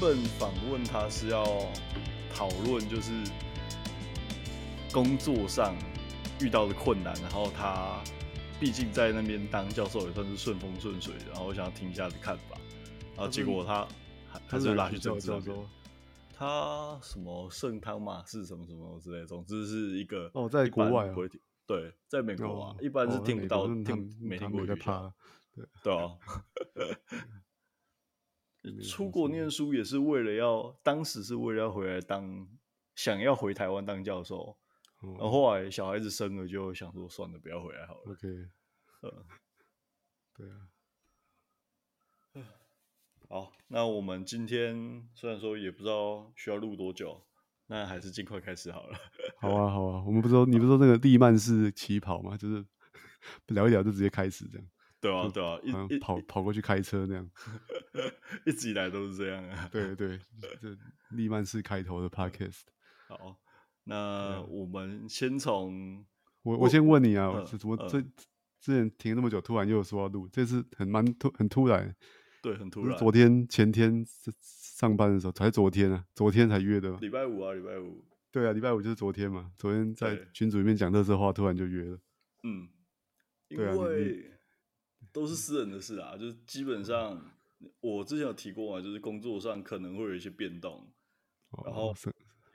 [0.00, 1.44] 本访问他是要
[2.34, 3.12] 讨论就是
[4.92, 5.74] 工作上
[6.40, 8.02] 遇到的困难，然后他
[8.60, 12.58] 毕竟在那边当教授也算是顺风顺水，然后我想要听一下他的看法，
[13.16, 13.88] 然后结果他
[14.48, 15.66] 他是拉去政治教授，
[16.34, 24.76] 他什么圣汤马士什么什么之类，总之是一个哦，在国外不会听，对，在美国啊，一般是听不到，听没听过语言，
[25.54, 25.64] 对。
[25.82, 26.10] 对啊。
[28.82, 32.48] 出国念书也是为了要，当时是为了要回来当，
[32.94, 34.56] 想要回台湾当教授，
[35.02, 38.12] 然后后来小孩子生了，就想说算了，不要回来好了。
[38.12, 38.28] OK，
[39.02, 39.26] 呃，
[40.34, 40.68] 对啊，
[43.28, 47.26] 好，那我们今天虽然说也不知道需要录多久，
[47.66, 48.98] 那还是尽快开始好了。
[49.38, 52.36] 好啊，好啊，我们不是说你不是说那个利曼是起跑吗？
[52.36, 52.64] 就是
[53.48, 54.66] 聊一聊就直接开始这样。
[55.00, 55.58] 对啊，对啊，
[55.90, 57.30] 一跑跑过去开车那样，
[58.46, 59.68] 一直以来都是这样啊。
[59.70, 60.18] 对对，
[60.60, 60.76] 这
[61.14, 62.62] 利曼式开头的 podcast。
[63.08, 63.36] 好，
[63.84, 66.04] 那我们先从
[66.42, 68.00] 我我先问你啊，怎么这
[68.58, 71.94] 之前停那么久，突然又说要录，这次很蛮突很突然。
[72.42, 72.96] 对，很突然。
[72.98, 74.04] 昨天前天
[74.40, 76.96] 上班的时候，才昨天啊，昨天才约的。
[76.96, 78.04] 礼拜五啊，礼拜五。
[78.32, 79.52] 对啊，礼拜五就是昨天嘛。
[79.58, 81.98] 昨天在群组里面讲乐色话，突然就约了。
[82.42, 82.68] 嗯，
[83.48, 84.32] 因为。
[85.16, 87.18] 都是私人的事啊，就是基本上
[87.80, 90.92] 我之前有提过嘛，就是工作上可能会有一些变动，
[91.64, 91.94] 然后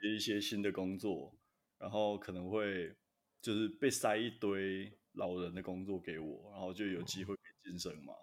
[0.00, 1.36] 接一些新的工作，
[1.76, 2.94] 然后可能会
[3.40, 8.14] 就是被塞一堆老人的工作给我，然后就有机会晋升嘛。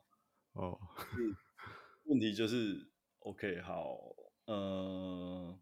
[0.54, 0.80] 哦，
[2.08, 4.00] 问题就是，OK，好，
[4.46, 5.60] 嗯，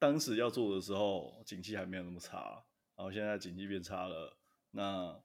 [0.00, 2.64] 当时要做的时候，景气还没有那么差，
[2.96, 4.36] 然后现在景气变差了，
[4.72, 5.22] 那。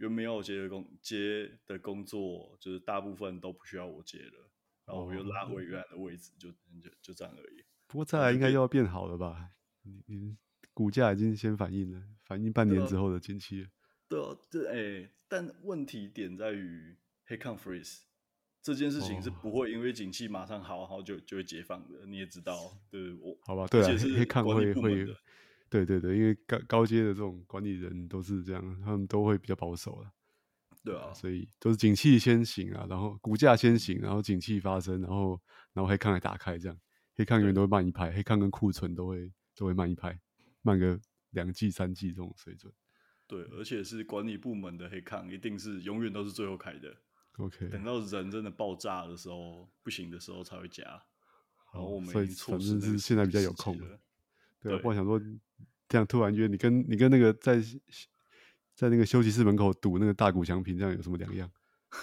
[0.00, 4.50] 原本要我接的工接的工作，就是大部分都不需要我接了，
[4.86, 7.62] 然后我又拉回原来的位置，就就就这样而已。
[7.86, 9.50] 不过再来应该又要变好了吧？
[9.82, 10.36] 你你
[10.72, 13.68] 股价已经先反映了，反映半年之后的景气了。
[14.08, 16.96] 对啊，对哎、欸，但问题点在于
[17.28, 18.00] Headcount freeze
[18.62, 22.06] 这件事情是不会因为景气马上好，然后就就会解放的。
[22.06, 23.66] 你也知道，对我好吧？
[23.66, 25.14] 对啊，Headcount 会会。
[25.70, 30.12] 对对对，因为高高阶的这种管理人都是这样，他们都会比较保守了。
[30.82, 35.40] 对啊，所以都是景气先行啊，然后股价先行，然后景气发生，然后
[35.72, 36.80] 然后黑康来打开，这样
[37.14, 40.18] 黑抗永远都会慢一拍，黑抗跟库存都会都会慢一拍，
[40.62, 40.98] 慢个
[41.30, 42.72] 两季三季这种水准。
[43.26, 46.96] 对，而且是管理部门的黑抗，一定是永远都是最后开的。
[47.36, 50.82] OK，等到人真的爆炸的时候，不行的时候才会加。
[51.72, 54.00] 然后我们所以反正是现在比较有空了。
[54.62, 55.20] 对，我想说，
[55.88, 57.60] 这样突然约你跟你跟那个在
[58.74, 61.50] 在那个休息室门口堵那个大谷祥平，这样有什么两样？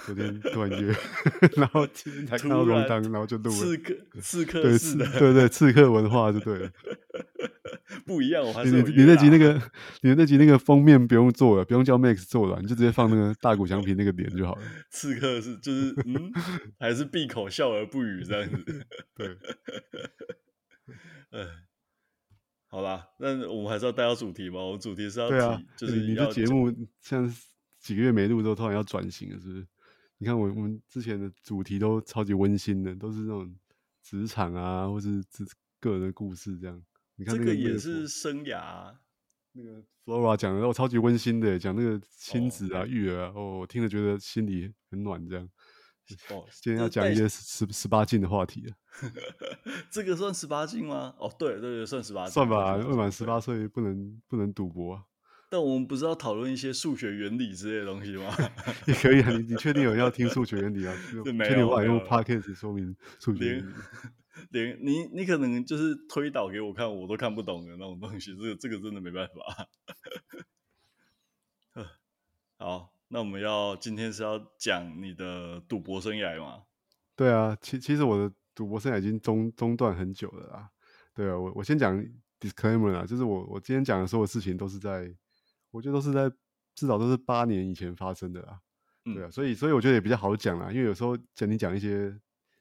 [0.05, 0.93] 昨天突然约，
[1.55, 3.55] 然后今天才看到荣当，然后就录了。
[3.55, 4.77] 刺客，刺客对，
[5.17, 6.69] 对对，刺客文化就对了。
[8.05, 9.53] 不一样，我还是你你那集那个，
[10.03, 14.61] 你那集那个封面不用做了，不用叫 Max 做了，你就直接放那个大谷翔平那个脸就好了。
[14.89, 16.33] 刺客是就是嗯，
[16.77, 18.85] 还是闭口笑而不语这样子。
[19.15, 19.37] 对，
[21.31, 21.47] 嗯。
[22.77, 24.63] 好吧，那我们还是要带到主题嘛。
[24.63, 26.71] 我们主题是要提，啊、 就是你的节目
[27.01, 27.27] 像
[27.79, 29.67] 几个月没录之后，突然要转型了，是不是？
[30.19, 33.51] 你看我我们之前的主题都超级温馨的，都是那种
[34.03, 35.43] 职场啊，或是自
[35.79, 36.79] 个人的故事这样。
[37.15, 38.93] 你看、那个、这个也是生涯，
[39.53, 45.49] 那个 Flora 讲的，我，超级温馨的，讲那个亲子啊、育儿啊，哦，我听了觉得心里很暖，这样。
[46.29, 48.73] 哦，今天要讲一些十十八禁的话题了。
[49.91, 51.13] 这个算十八禁吗？
[51.19, 52.31] 哦，对对对，算十八禁。
[52.33, 55.03] 算吧，未满十八岁不能不能赌博啊。
[55.49, 58.35] 但我们不是要讨论一些数学原理之类的东西吗？
[58.85, 60.93] 也可以啊，你你确定有人要听数学原理啊？
[61.23, 63.73] 确定我用 Podcast 说明数学原理？
[64.49, 69.67] 连，连你你可能就是推导给我看，我都看不懂的那种东西，这个这个真的没办法。
[72.57, 72.96] 好。
[73.09, 76.63] 那我们要今天是要讲你的赌博生涯吗？
[77.15, 80.69] 对啊，其其实我的赌博生涯已经中中断很久了啦。
[81.13, 81.97] 对啊，我我先讲
[82.39, 85.11] disclaimer 啊，就是我我今天讲的所有事情都是在，
[85.71, 86.29] 我觉得都是在
[86.75, 88.59] 至少都是八年以前发生的啦。
[89.03, 92.09] 对啊，嗯、所以所以我觉得也比较好讲啦，因为有时候讲你讲一些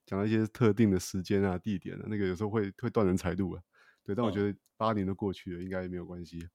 [0.06, 3.62] 讲到一些特定的时间啊、地点啊，那个有时候会会断人财路啊。
[4.04, 6.48] 对，但我觉得八年都过去了，应该也没有关系。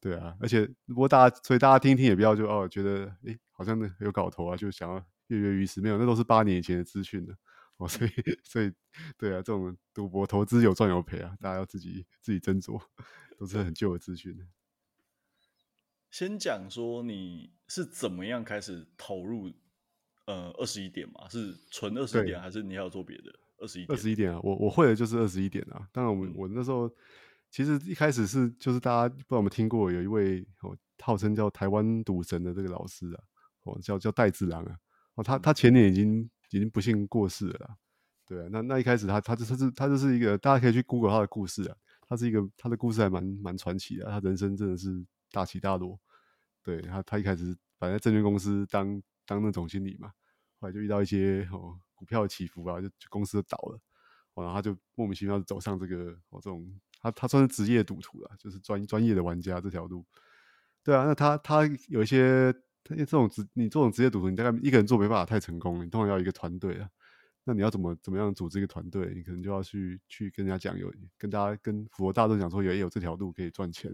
[0.00, 5.80] 对啊，而且不过大家，所以大家听听也不要就哦，觉得诶好像呢有搞头啊，就想要跃跃欲试。
[5.80, 7.34] 没有，那都是八年以前的资讯了
[7.76, 8.10] 哦，所以
[8.42, 8.72] 所以
[9.18, 12.80] 对啊，这种赌博投资有赚有赔啊，大家要自己自己斟酌，
[13.38, 14.34] 都是很旧的资讯。
[16.10, 19.52] 先讲说你是怎么样开始投入
[20.26, 21.28] 呃二十一点嘛？
[21.28, 23.32] 是纯二十一点，还是你还要做别的？
[23.58, 25.86] 二十一二十一点啊，我我会的就是二十一点啊。
[25.92, 26.90] 当然我，我那时候
[27.50, 33.22] 其实一开始是就是大家不知道有没有听过，有一位哦号称叫台湾赌神的这个老师啊，
[33.64, 34.78] 哦叫叫戴志郎啊，
[35.14, 37.76] 哦他他前年已经已经不幸过世了啦。
[38.24, 41.76] 对啊，那那一开始他他就是他就是一个大家可以去 Google 他的故事啊，
[42.08, 45.98] 他是一个他的故事还蛮蛮传奇的，他人生真的是大起大落。
[46.62, 50.12] 对他他一开始反正在证券公司当当那总经理嘛，
[50.60, 53.80] 后来就遇到一些哦股票的起伏啊，就就公司就倒了，
[54.34, 56.64] 然后他就莫名其妙走上这个哦这种
[57.00, 60.04] 他他算是职业赌徒了，就是专专业的玩家这条路。
[60.84, 62.52] 对啊，那他他有一些
[62.84, 66.88] 他这种职你这种职业赌徒，你大概一个人做没办法太成功，你通常要一个团队啊。
[67.44, 69.12] 那你要怎么怎么样组织一个团队？
[69.14, 73.90] 你可能就要去去跟人家讲，有跟大家跟普罗大众讲说有也有这条路可以赚钱。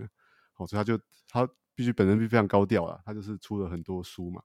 [0.52, 4.43] 好，所以他就他必须本人必须非常高调啊，他就是出了很多书嘛。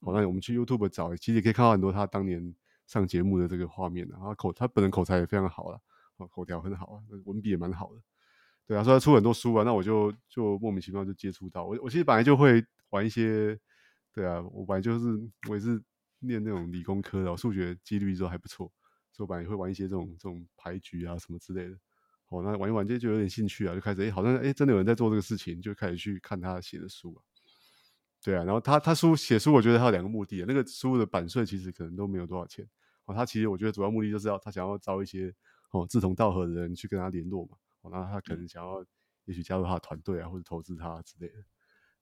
[0.00, 2.54] 好，那我们去 YouTube 找，其实也可以看到很多他当年
[2.86, 4.18] 上节目的这个画面啊。
[4.20, 5.80] 他口他本人口才也非常好了，
[6.28, 8.00] 口条很好啊，文笔也蛮好的。
[8.66, 9.64] 对啊，所以他出很多书啊。
[9.64, 13.58] 那我就就莫名其妙就接触到我，我其实本来就会玩一些，
[14.12, 15.06] 对啊，我本来就是
[15.48, 15.82] 我也是。
[16.20, 18.72] 念那种理工科的，数学几率都还不错，
[19.12, 21.76] 所以我本来也会玩一些这种这种牌局啊什么之类的。
[22.30, 27.20] 哦，那玩一玩就就有点兴趣啊，就开始哎、欸，好像哎、欸，真的有人在做这个事情，就开始去看他写的书啊。
[28.24, 30.46] 对啊，然后他他书写书，我觉得他有两个目的啊。
[30.48, 32.66] 那个书的版税其实可能都没有多少钱。
[33.04, 35.32] 哦，他其实我觉得主要目的就是要他想要招一些
[35.70, 37.56] 哦志同道合的人去跟他联络嘛。
[37.82, 38.84] 哦，那他可能想要
[39.24, 41.34] 也许加入他的团队啊，或者投资他之类的。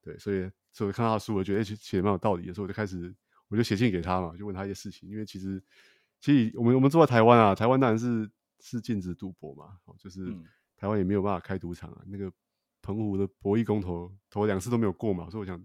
[0.01, 3.15] 对，所以所以看他的书，我觉得写写的蛮有道理的，所以我就开始。
[3.49, 5.63] 我就写信给他嘛，就问他一些事情，因为其实，
[6.19, 8.29] 其实我们我们住在台湾啊，台湾当然是
[8.59, 10.35] 是禁止赌博嘛，哦就是
[10.77, 12.03] 台湾也没有办法开赌场啊。
[12.07, 12.33] 那个
[12.81, 15.65] 澎湖的博弈公投投两次都没有过嘛，所以我想，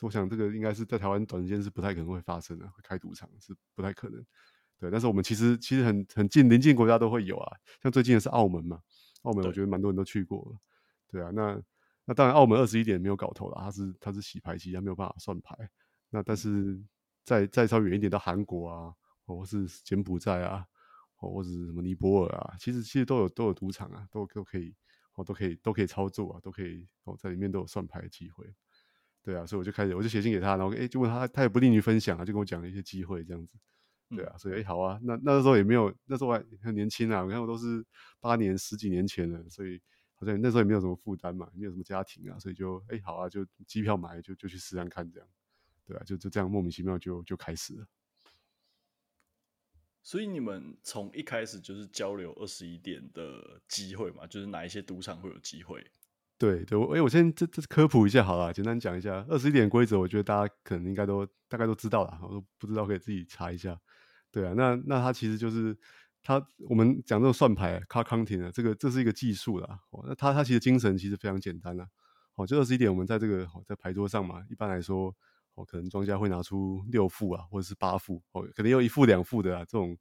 [0.00, 4.24] 我想这个应该是在台湾短时间是不太可能会发生的，会开赌场是不太可能。
[4.78, 8.80] 对，但是我们其实其实很很近邻近国家都会有啊，像最近的是澳门嘛，
[9.22, 10.58] 澳门我觉得蛮多人都去过了。
[11.08, 11.60] 对啊，那
[12.04, 15.56] 那当然澳门二十一点没有搞头了，它是它是洗牌期，它没有办法算牌。
[16.10, 16.78] 那但是
[17.22, 18.94] 再再稍远一点到韩国啊，
[19.24, 20.66] 或是柬埔寨啊，
[21.14, 24.74] 或者是什么尼泊尔啊，其实其实都有都有赌场啊，都都可以
[25.14, 28.44] 哦，都可以都可以操作啊，都可以哦，在里面都有算牌的机会。
[29.22, 33.56] 对啊，所以我就开始我就写信给他，然后诶就问他，他也不吝于分享啊，就跟我讲了一些机会这样子。
[34.16, 37.84] 对啊，所以诶好啊，那那时候也没有，那时候还很年轻啊，我看我都是
[38.20, 39.80] 八年十几年前了，所以
[40.14, 45.28] 好像那时候也没有什么负担嘛，也没有什么家庭啊，所以就诶好啊，就机票买就就去试试看这样。
[45.86, 47.86] 对啊，就就这样莫名其妙就就开始了。
[50.02, 55.82] 所以你们从一开始就是交流二十一点的机会嘛，就是哪一些赌场会有机会？
[56.36, 63.80] 对对，我哎，我先这这科普一下好了，简单讲一下二十一点规则，我觉得大家可能应该都大概都知道了，我都不知道可以自己查一下。
[64.34, 65.76] 对啊，那那它其实就是
[66.22, 69.78] 它我们讲这种算牌 c a r counting 的这个这是一个技术啦。
[69.90, 71.86] 哦，那它它其实精神其实非常简单啦。
[72.32, 75.14] 好，就二十一点，我们在这个在牌桌上嘛，一般来说。
[75.56, 79.96] 哦，可能庄家会拿出六副啊，或者是八副，哦，可能有一副两副的啊，这种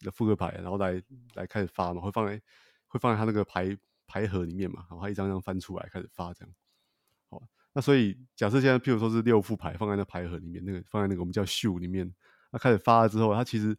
[0.00, 1.00] 的扑克牌，然后来
[1.34, 2.42] 来开始发嘛，会放在
[2.88, 6.52] 会放在他那个牌牌盒里面嘛，然后他一张张翻出来开始发这样。
[7.30, 7.40] 好，
[7.72, 12.12] 那所以假设现在譬如说是六副牌放在那牌盒里面，那个放在那个我们叫秀里面，
[12.52, 13.76] 那开始发了之后，它其实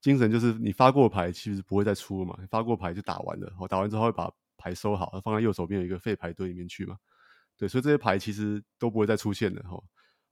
[0.00, 6.96] 精神就是你发过牌其实不会再出了嘛，你发过牌就打完了，哦，打完之后会把牌收好，放在右手边有一个废牌堆里面去嘛，
[7.56, 9.82] 对，所以这些牌其实都不会再出现了哈。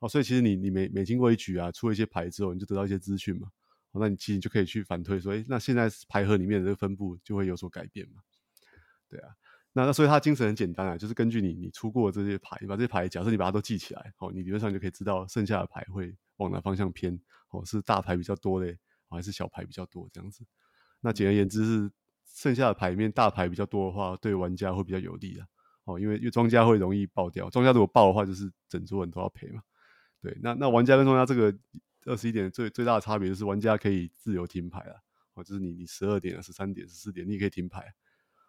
[0.01, 3.49] 哦，所以其实你你每每经过一局啊，出了一些牌之后，你就得到一些资讯嘛。
[3.93, 8.21] 哦，那你其实你就可以去反推说，诶，那现在牌盒里面的这个分布就会有所改变嘛。
[9.09, 9.29] 对啊，
[9.73, 17.21] 那那所以它精神很简单啊，就是根据你你出过这些牌，你把这些牌，假设你把它都记起来，哦，你理论上就可以知道剩下的牌会往哪方向偏，
[17.53, 18.73] 哦，是大牌比较多嘞，
[19.09, 20.45] 哦，还是小牌比较多这样子。
[21.01, 21.91] 那简而言之是，
[22.27, 25.47] 剩下的牌里面大牌比较多的话，对玩家会比较有利啊。
[25.85, 29.63] 哦，因为因为庄家会容易爆掉，庄家如果爆的话，就是整桌人都要赔嘛。
[30.21, 31.53] 对，那那玩家跟庄家这个
[32.05, 34.95] 二十一点最最大的差别就是玩家可以自由停牌啊，
[35.35, 37.93] 哦，就是你你十二点、十三点、十四点，你也可以停牌，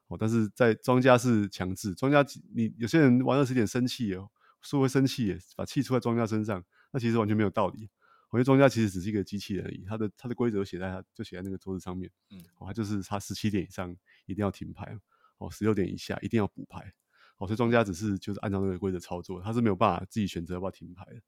[0.08, 4.30] 哦，但是在庄家是强制，庄家你有些人玩二十一点生气哦，
[4.62, 7.90] 是会生气耶，把气出在庄家身上，那其实完全没有道理，
[8.34, 14.98] 我觉得庄家其实只是一个机器人而已，他的他的规则写在他就写在那个桌子上面，嗯，哦，他就是他十七点以上一定要停牌，
[15.38, 16.92] 哦，十六点以下一定要补牌，
[17.38, 21.22] 哦，所以庄家只是就是按照那个规则操作，他是没有办法自己选择要不要停牌的。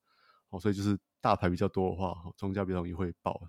[0.49, 3.39] 哦，所以就是大牌比较多的话，庄家比较容易会爆。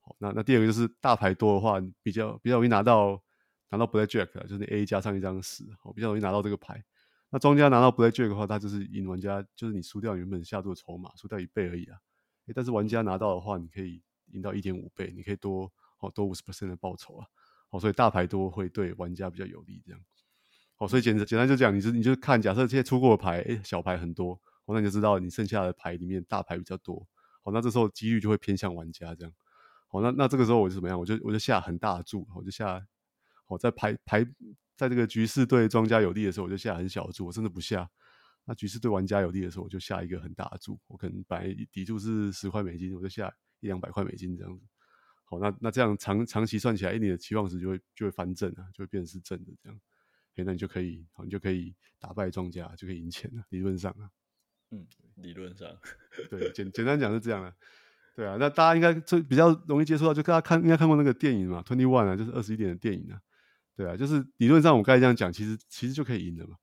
[0.00, 3.22] 好，那那第二个就是大牌多的话，比较比较容易拿到
[3.70, 6.84] 拿到 Black Jack，就是 A 加上一张十，哦，比较容易拿到这个牌。
[7.30, 11.98] 那庄家拿到 Black Jack 的话，他就是赢玩家，就是你输掉原本下注的筹码，输掉一倍而已啊。
[12.54, 14.02] 但是玩家拿到的话，你可以
[14.32, 17.26] 赢到一点五倍，你可以多哦，多五十 percent 的报酬啊，
[17.70, 20.00] 哦，所以大牌多会对玩家比较有利，这样，
[20.78, 24.32] 哦，所以简简单就讲，你就你就看，假设这些出过的牌，哎，小牌很多，
[24.64, 27.06] 哦，那你就知道你剩下的牌里面大牌比较多，
[27.42, 29.32] 哦，那这时候几率就会偏向玩家这样，
[29.90, 30.98] 哦，那那这个时候我就怎么样？
[30.98, 32.86] 我就我就下很大的注，我就下，
[33.48, 34.24] 哦，在牌牌
[34.76, 37.90] 在这个局势对庄家有利的时候，我就下很小的注，我甚至不下。
[38.48, 40.80] 那局势对玩家有利的时候，我就下一个很大的注。
[40.86, 44.64] 我可能本来底注是十块美金，我就下一两百块美金这样子。
[45.24, 49.78] 好，那那这样长长期算起来，你的期望值就会就会翻正啊，就会变成是正的这样。
[50.36, 53.44] 哎，那你就可以，好，你就可以打败庄家，就可以赢钱了。
[53.50, 54.08] 理论上啊，
[54.70, 54.86] 嗯，
[55.16, 55.68] 理论上，
[56.30, 57.54] 对，简简单讲是这样啊。
[58.16, 63.20] 对啊，那大家应该最比较容易接触到，就大家看应该看过那个电影嘛，Twenty One 啊，就是二十一点的电影啊。
[63.76, 66.56] 对啊，就是理论上我刚才这样讲，其实其实就可以赢了嘛。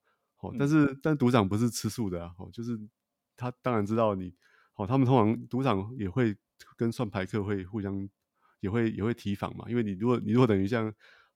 [0.57, 2.33] 但是，但赌场不是吃素的啊！
[2.37, 2.79] 哦，就是
[3.35, 4.33] 他当然知道你，
[4.75, 6.35] 哦，他们通常赌场也会
[6.75, 8.09] 跟算牌客会互相，
[8.59, 9.65] 也会也会提防嘛。
[9.69, 10.87] 因为你如果你如果等于像，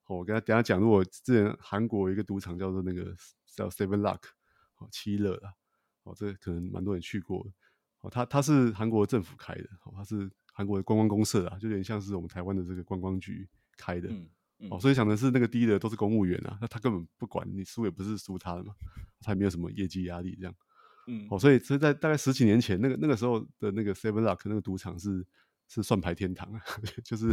[0.05, 4.21] 哦，我跟他等下讲，如果之前韩国有一个赌场叫做那个叫 Seven Luck，
[4.77, 5.53] 哦，七乐啊，
[6.03, 7.51] 哦，这可能蛮多人去过的。
[8.01, 13.47] 哦，他他是韩国政府开的，哦，他是韩国的观光公社啊，就有点像是我们台湾的这个观光局
[13.77, 14.09] 开的。
[14.09, 14.29] 嗯
[14.69, 18.75] 哦，所以想的是那个低的都是公务员啊，那他根本不管你输也不是输他的嘛，
[19.21, 20.53] 他也没有什么业绩压力这样。
[21.07, 25.25] 嗯，哦，所以所以在大概十几年前，那个那个时候的那个 Seven Luck 那个赌场是
[25.69, 26.61] 是算牌天堂啊，
[27.05, 27.27] 就是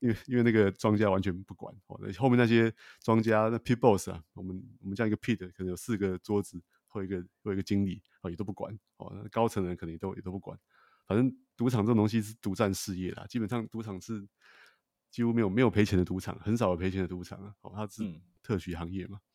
[0.00, 10.58] 因为因为那个庄家完全不管，哦，后面那些庄家那 Pit Boss 啊，我们我们这样一个 Pit 可能有四个桌子或一个或一个经理哦也都不管，哦，高层人可能也都也都不管，
[11.06, 14.26] 反正赌场这种东西是独占事业啦，基本上赌场是。
[15.14, 17.54] 几乎没有没有赔钱的赌场，很少有赔钱的赌场啊！
[17.60, 18.02] 哦，它是
[18.42, 19.30] 特许行业嘛，嗯、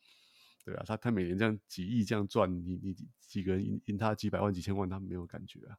[0.65, 5.77] 对啊，他他每年这样几亿这样赚，你你几个人赢赢他几百万几千万，他们没有感觉啊，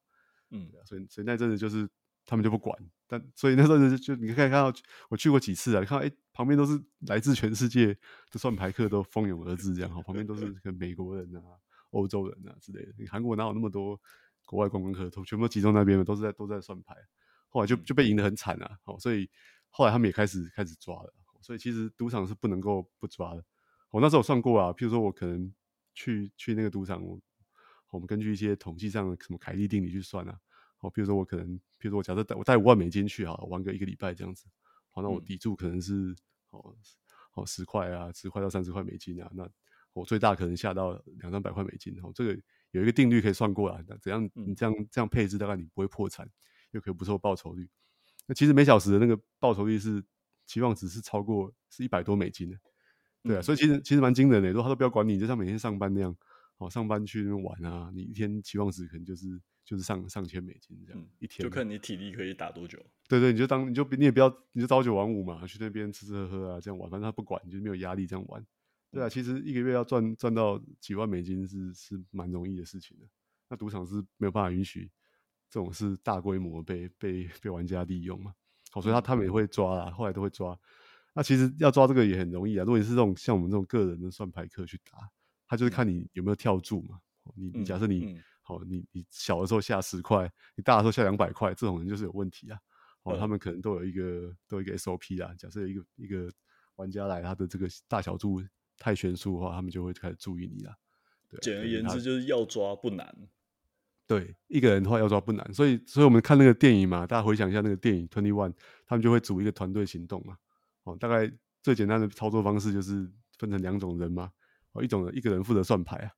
[0.53, 1.87] 嗯，所以所以那阵子就是
[2.25, 2.75] 他们就不管，
[3.07, 4.73] 但所以那阵子就你可以看到，
[5.11, 7.95] 我去过几次啊，你看哎、欸，旁边都是来自全世界
[8.31, 11.43] 的算牌客都蜂拥而至，这样哈，旁边都是跟美国人啊、
[11.91, 14.01] 欧洲人啊之类的，你韩国哪有那么多
[14.47, 16.97] 国外观光客，都全部集中那边都是在都在算牌，
[17.51, 19.29] 后来就就被赢得很惨啊，好，所以。
[19.71, 23.45] 后来他们也开始开始抓了，所以其实赌场是不能够不抓的。
[23.91, 25.53] 我那时候算过啊，譬如说我可能
[25.95, 27.21] 去去那个赌场，我
[27.91, 30.39] 我们根据一些统计上的什么凯利定理去算啊。
[30.81, 31.47] 哦，譬如说我可能，
[31.79, 34.47] 譬如说我假设带我带五万美金去啊，玩个一个礼拜这样子，
[34.91, 36.15] 好，那我底注可能是
[36.51, 36.75] 哦
[37.35, 39.49] 哦十块啊，十块到三十块美金啊，那
[39.93, 41.95] 我最大可能下到两三百块美金。
[42.03, 46.27] 哦，这个有一个定律可以算过来，那怎样你这样这样配置，大概你不会破产，
[46.71, 47.69] 又可以不受报酬率。
[48.31, 50.01] 那其实每小时的那个报酬率是
[50.47, 52.57] 期望值是超过是一百多美金的，
[53.25, 54.51] 对啊，嗯、所以其实其实蛮惊人的。
[54.51, 56.17] 如果他都不要管你，就像每天上班那样，
[56.59, 59.27] 哦，上班去那边玩啊，你一天期望值可能就是
[59.65, 62.79] 就是上上千美金这样，嗯、一天就看你体力可以打多久。
[63.09, 68.47] 对对，你就当你就你也不要你就朝九晚五嘛，去那边吃吃喝喝啊，这样玩，反正他不管，你就没有压力这样玩。
[68.93, 73.07] 对啊，其实一个月要赚赚到几万美金是是蛮容易的事情的。
[73.49, 74.89] 那赌场是没有办法允许。
[75.51, 78.33] 这种是大规模被被被玩家利用嘛？
[78.71, 80.57] 好，所以他他们也会抓啦，后来都会抓。
[81.13, 82.65] 那其实要抓这个也很容易啊。
[82.65, 85.11] 如果你是这种像我们这种个人的算牌客去打，
[85.49, 87.01] 他就是看你有没有跳注嘛。
[87.35, 92.59] 你你假设你好，你你小的时候下十块，你大的时候下两百块，这种人就是有问题啊。
[93.03, 95.35] 哦，他们可能都有一个都有一个 SOP 啊。
[95.37, 96.31] 假设有一个一个
[96.77, 98.41] 玩家来，他的这个大小注
[98.79, 100.73] 太悬殊的话，他们就会开始注意你了。
[101.29, 103.13] 对，简而言之，就是要抓不难。
[104.11, 108.51] 对，一个人的话要抓不难，所以，所以我们看那个电影嘛，大家回想一下那个电影《Twenty One》，
[108.85, 110.37] 他们就会组一个团队行动嘛。
[110.83, 114.33] 哦，大概最简单的操作方式就是分成两种人嘛。
[114.73, 116.11] 哦，一种人一个人负责算牌啊，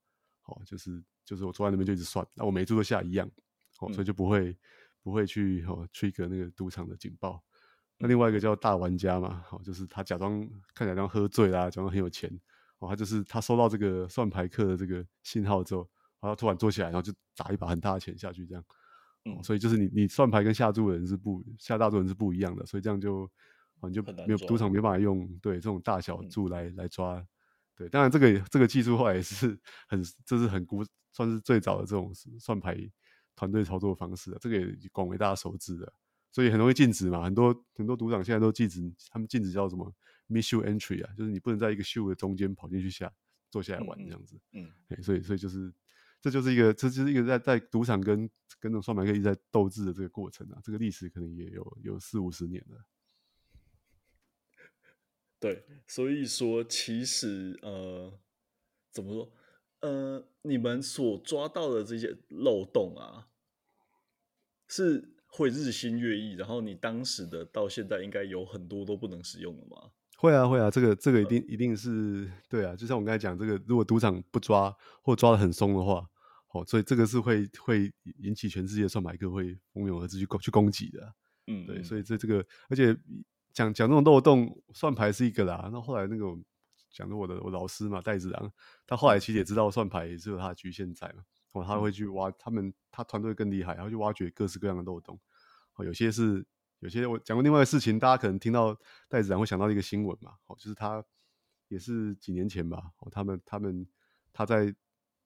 [0.46, 3.30] 哦，就是就是我坐在那边就一直算，那我每注都下一样，
[3.80, 4.56] 哦，所以就不会、嗯、
[5.02, 7.44] 不会去哦 trigger 那个赌场的警报。
[7.99, 10.40] 那另外一个叫大玩家嘛，哦，就是他假装
[10.72, 12.30] 看起来像喝醉啦，假装很有钱，
[12.78, 15.87] 哦，他就是他收到这个算牌客的这个信号之后。
[16.23, 18.64] 然后突然坐起来，然后就砸一把很大的钱下去，这样，
[19.25, 23.25] 嗯，所以就是你你算牌跟下注的人是不下大注人是不一样的，所以这样就
[23.81, 27.21] 啊你就没有赌场没办法用对这种大小注来、嗯、来抓，
[27.75, 32.79] 对，当然这个这个技术后来也是 很这是很古算是最早的这种算牌
[33.35, 35.93] 团队操作方式，这个也广为大家熟知的，
[36.31, 39.93] 所以很容易禁止嘛，很多很多赌场现在都禁止，他们禁止叫什么
[40.29, 43.12] mid-shoot entry 啊，就是你不能在一个 shoot 的中间跑进去下
[43.50, 45.73] 坐下来玩这样子，嗯，嗯，所以所以就是。
[46.23, 52.87] 这就是一个，这就是一个在在赌场跟跟那种双牌客一直在斗智的这个过程啊，这个历史可能也有有四五十年了。
[55.41, 58.21] 对，所以说其实呃，
[58.93, 59.33] 怎么说？
[59.81, 63.26] 呃，你们所抓到的这些漏洞啊，
[64.69, 69.91] 是会日新月异，然后你当时的到现在应该有很多都不能使用了吗？
[70.19, 76.09] 会啊会啊，这个这个一定一定是对啊，就像我刚才讲，这个如果赌场不抓或抓的很松的话，
[76.52, 81.12] 哦，所以这个是会会引起全世界算牌客会蜂拥而至去攻去攻击的，啊，
[81.47, 82.94] 嗯，对，所以这这个而且
[83.52, 86.26] 讲讲这种漏洞算牌是一个啦，那后来那个
[86.90, 88.52] 讲的我的我老师嘛戴子郎，
[88.87, 95.18] 他后来其实也知道算牌也是有他的局限在嘛，哦，他会去挖他们他团队更厉害，然后去挖掘各式各样的漏洞，
[95.75, 96.44] 哦，有些是。
[96.82, 98.76] 有些我讲过另外的事情，大家可能听到
[99.09, 101.00] 戴子然会想到一个新闻嘛，哦，就是他
[101.68, 103.87] 也是几年前吧，哦，他们他们
[104.32, 104.75] 他在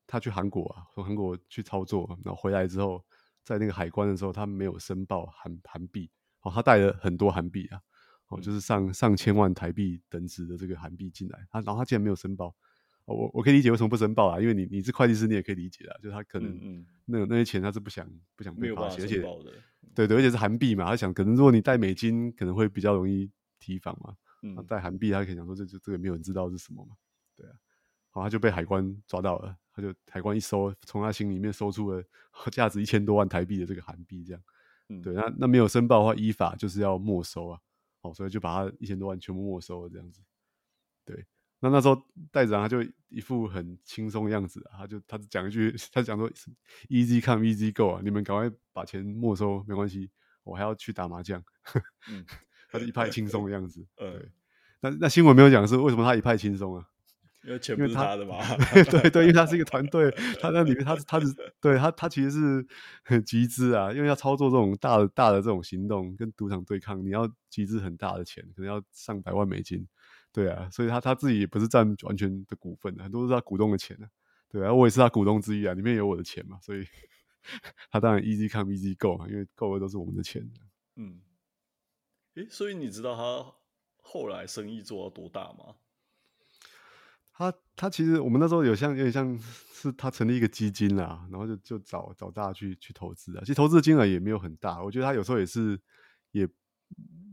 [0.07, 3.05] 他去韩国啊，从韩国去操作，然后回来之后，
[3.45, 6.11] 在那个海关的时候，他没有申报韩韩币，
[6.43, 7.81] 哦，他带了很多韩币啊，
[8.29, 12.55] 哦，就是上上千万台币等值的这个韩币进来，他然后他竟然没有申报。
[13.05, 16.59] 我我可以理解为什么不申报啊，因为你你是会计师，你也可以理解啊，就他可能
[17.05, 19.21] 那那些钱他是不想不想被发现，而且
[19.95, 26.97] 对对，而且是韩币嘛，他想可能如果你带美金可能会比较容易提防嘛，嗯，带韩币他可以想说这这这个没有人知道是什么嘛，
[27.37, 32.03] 对啊，然后他就被海关抓到了，他就海关一搜，从他心里面搜出了
[32.51, 34.43] 价值一千多万台币的这个韩币，这样，
[34.89, 37.61] 嗯，对，那那没有申报的话，依法就是要没收啊，
[38.01, 40.23] 好，所以就把他一千多万全部没收了这样子，
[41.05, 41.27] 对。
[41.59, 46.31] 那那时候戴子他就一副很轻松的样子，他就他讲一句，他讲说
[46.89, 50.11] “easy come easy go” 啊，你们赶快把钱没收，没关系，
[50.45, 51.43] 我还要去打麻将。
[52.11, 52.25] 嗯，
[52.69, 53.87] 他就一派轻松的样子。
[53.97, 54.33] 呃、嗯，
[54.81, 56.89] 那那新闻没有讲是为什么他一派轻松啊？
[57.47, 58.37] 因为钱不是他的嘛。
[58.91, 60.11] 对对，因为他是一个团队，
[60.41, 61.27] 他那里面，他他是
[61.61, 62.67] 对他他其实是
[63.05, 69.87] 很集资啊，因为要操作这种大的大的这种行动，跟赌场对抗，你要集资很大的钱，可能要上百万美金。
[70.33, 74.09] 对啊，所以他他自己也不是占完全的股份，很多是他股东的钱啊。
[74.49, 76.85] 对啊，我也是他股东之一啊，里面有我的钱嘛，所以
[77.91, 80.47] 他当然 easy come easy go 嘛，因为够的都是我们的钱。
[80.97, 81.21] 嗯，
[82.35, 83.53] 诶，所以你知道他
[84.03, 85.77] 后来生意做到多大吗？
[87.37, 93.41] 他他其实我们那时候有像有点像是他成立一个基金啦，然后就就找找大家去去投资啊。
[93.41, 95.81] 其实投资的金额也没有很大，我觉得他有时候也是
[96.31, 96.49] 也。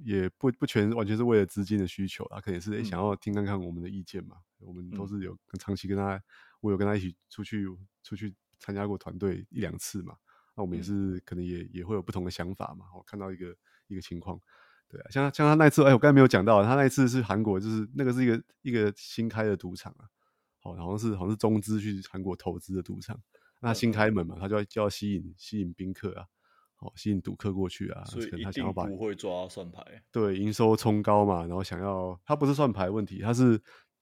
[0.04, 4.36] 也不不全完全是为了资金的需求，他可能也是想要听看看我们的意见嘛。
[4.60, 6.22] 嗯、我们都是有长期跟他，
[6.60, 7.66] 我有跟他一起出去
[8.04, 10.18] 出去参加过团队一两次嘛。
[10.56, 12.88] 那我们也是可能也也会有不同的想法嘛。
[12.98, 13.56] 我看到一个
[13.88, 14.38] 一个情况，
[14.94, 20.06] 对啊，像像他那一次，哎，我刚才没有讲到，他那一次是韩国，就是那个是一个一个新开的赌场啊，
[20.62, 23.20] 好，好像是好像是中资去韩国投资的赌场，
[23.60, 26.26] 那新开门嘛，他就要就要吸引吸引宾客啊。
[26.76, 29.82] 好吸引赌客过去啊，所以一定不会抓算牌。
[30.12, 33.58] 对，营收冲高嘛，然后想要他不是算牌问题，他是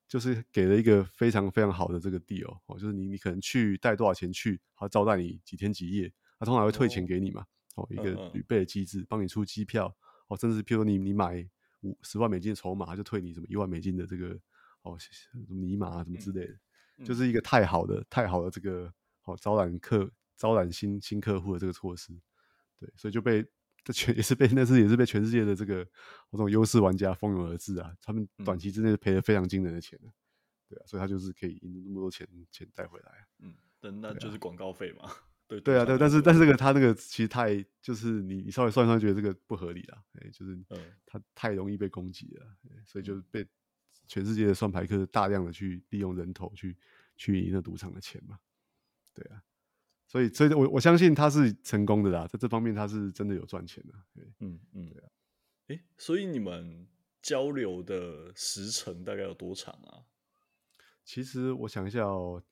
[0.08, 9.96] 就是给了一个非常非常好的这个 deal 哦，就是你你可能去带多少钱去，他招待你几天几夜，他通常会退钱给你嘛，哦，一个旅费的机制，帮你出机票
[10.32, 11.46] 哦，甚至譬如你你买
[11.82, 14.30] 五十万美金的筹码，他就退你什么一万美金的这个
[14.84, 16.54] 哦什么尼玛啊什么之类的，
[17.00, 18.92] 嗯、就是一个太好的太好的这个
[19.26, 22.18] 哦招揽客招揽新新客户的这个措施。
[22.80, 23.46] 对，所以就被
[23.84, 25.84] 这全 也是被那次也是被全世界的这个
[26.32, 27.94] 这种优势玩家蜂拥而至啊！
[28.02, 30.12] 他们短期之内赔了非常惊人的钱，嗯、
[30.70, 33.28] 对啊，所以他就是可以赢那么多钱钱带回来。
[33.40, 35.12] 嗯，那那就是广告费嘛。
[35.60, 40.58] 对对啊，对，但是但是这个他那个其实太就是你你稍微算一算，觉得这个不合理啊，哎，就是
[41.06, 42.46] 他太容易被攻击了，
[42.86, 43.46] 所以就被
[44.08, 46.78] 全世界的算牌客大量的去利用人头去
[47.18, 48.40] 去赢那赌场的钱嘛，
[49.14, 49.44] 对啊。
[50.08, 53.94] 所以，所以我我相信他是成功的啦，在这方面他是真的有赚钱的。
[54.40, 55.10] 嗯嗯，对啊。
[55.68, 56.86] 欸，所以你们
[57.22, 60.04] 交流的时程大概有多长啊？
[61.06, 62.44] 其实我想一下哦，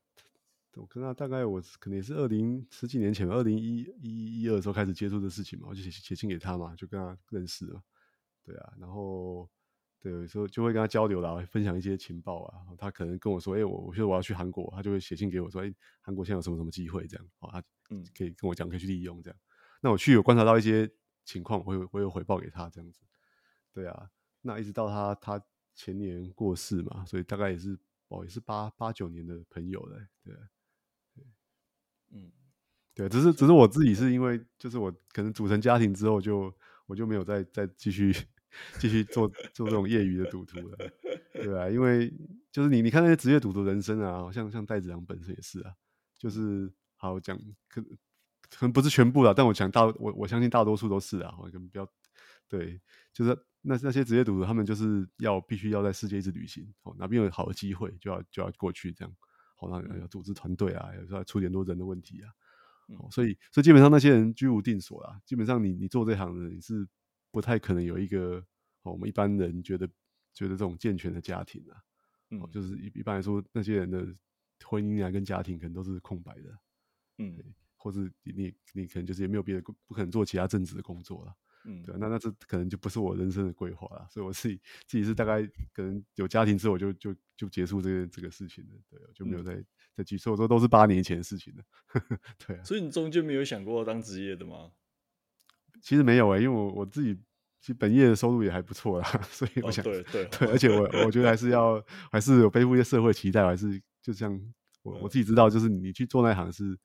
[0.75, 7.81] 我跟他大概我可能也是二零十几年前，二零一一一二的时候开始接触这事情嘛，我就写写信给他嘛，就跟他认识了。
[8.43, 9.49] 对啊，然后。
[10.01, 12.63] 对，有时候就会跟他交流啦，分享一些情报啊。
[12.77, 19.37] 他可能跟我说：“哎、欸，我我觉得我要去韩国。”他就会写信给我说：“哎、欸，韩国现在有什么什么机会？”这样，哦，他嗯可以跟我讲，可以去利用这样。
[19.81, 20.89] 那我去有观察到一些
[21.25, 23.01] 情况，我有我有回报给他这样子。
[23.73, 24.09] 对啊，
[24.41, 27.77] 那一直到他他前年过世嘛，所以大概也是
[28.07, 29.97] 哦，也是八八九年的朋友了。
[30.23, 30.41] 对，对，
[32.11, 32.31] 嗯，
[32.93, 36.53] 对，只是只是我自己是因为就是我可能组成家庭之后就
[36.85, 38.13] 我就没有再再继续。
[38.79, 40.77] 继续做做这种业余的赌徒了，
[41.33, 42.11] 对啊，因为
[42.51, 45.71] 就是你你看那些职业赌徒人生啊，像像戴子阳本身也是啊，
[46.17, 47.79] 就是好讲可
[48.49, 51.87] 可能不是全部啦，但我讲大我我相信大多数都是啊，我可能比较
[52.49, 52.81] 对，
[53.13, 59.15] 就是那那些职业赌徒他们就是要必须要在世界一直旅行，哦，哪边有好的机会就要就要过去这样，
[59.59, 62.31] 好，那要组织团队啊，有时候要出点多人的问题啊，
[62.97, 65.21] 哦，所以所以基本上那些人居无定所啦。
[65.25, 66.87] 基本上你你做这行的你是
[67.29, 68.41] 不太可能有一个
[68.83, 69.85] 我们一般人觉得
[70.33, 71.83] 觉得这种健全的家庭啊，
[72.29, 74.07] 嗯，就是一一般来说那些人的
[74.63, 76.59] 婚姻啊跟家庭可能都是空白的，
[77.17, 77.37] 嗯，
[77.75, 81.35] 或是你你你可能就是也没有别的不可能做其他正职的工作了。
[81.65, 85.41] 嗯，对，那那这可能就不是我人生的规划了，所以我自己自己是大概
[85.73, 89.65] 可能有家庭之后就就就结束这个这个事情了，对，就没有再、嗯、
[89.97, 90.23] 再继续。
[90.23, 91.63] 所以我说都是八年前的事情了，
[92.47, 92.63] 对啊。
[92.63, 94.71] 所以你中间没有想过当职业的吗？
[95.81, 97.13] 其实没有诶、欸，因为我我自己
[97.59, 104.33] 其实本业的收入也还不错啦， 所以我想、哦、对对对，而且我 我觉得还是要还是有背负一些社会期待，还是就像
[104.81, 106.77] 我我自己知道，就是你去做那行是。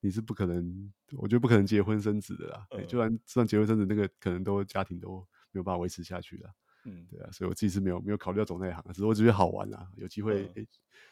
[0.00, 2.66] 你是不可能，我觉得不可能结婚生子的啦。
[2.86, 6.50] 就算就算结婚生子，那个可能都家庭都没有办法维持下去了。
[6.84, 9.88] 嗯，对啊，所以我自己是没有没有考虑要走那一行，只是我只是好玩啦。
[9.96, 10.68] 有机会、嗯欸、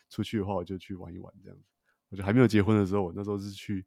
[0.09, 1.65] 出去的话，我就去玩一玩这样子。
[2.09, 3.85] 我觉得还没有结婚的时候，我那时候是去，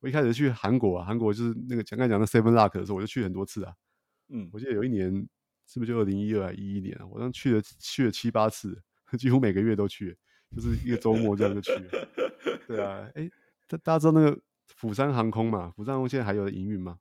[0.00, 3.74] 我一开始去韩国啊，韩国就是那个讲刚才讲的 Seven Luck 的时候，我就去很多次啊。
[4.28, 5.12] 嗯，我记得有一年
[5.66, 7.06] 是不是就二零一二还一一年啊？
[7.06, 8.82] 我当去了去了七八次，
[9.18, 10.16] 几乎每个月都去，
[10.56, 12.08] 就是一个周末这样就去了。
[12.66, 13.30] 对啊，哎、欸。
[13.68, 15.72] 大大家知道那个釜山航空嘛？
[15.76, 16.98] 釜山航空现在还有营运吗？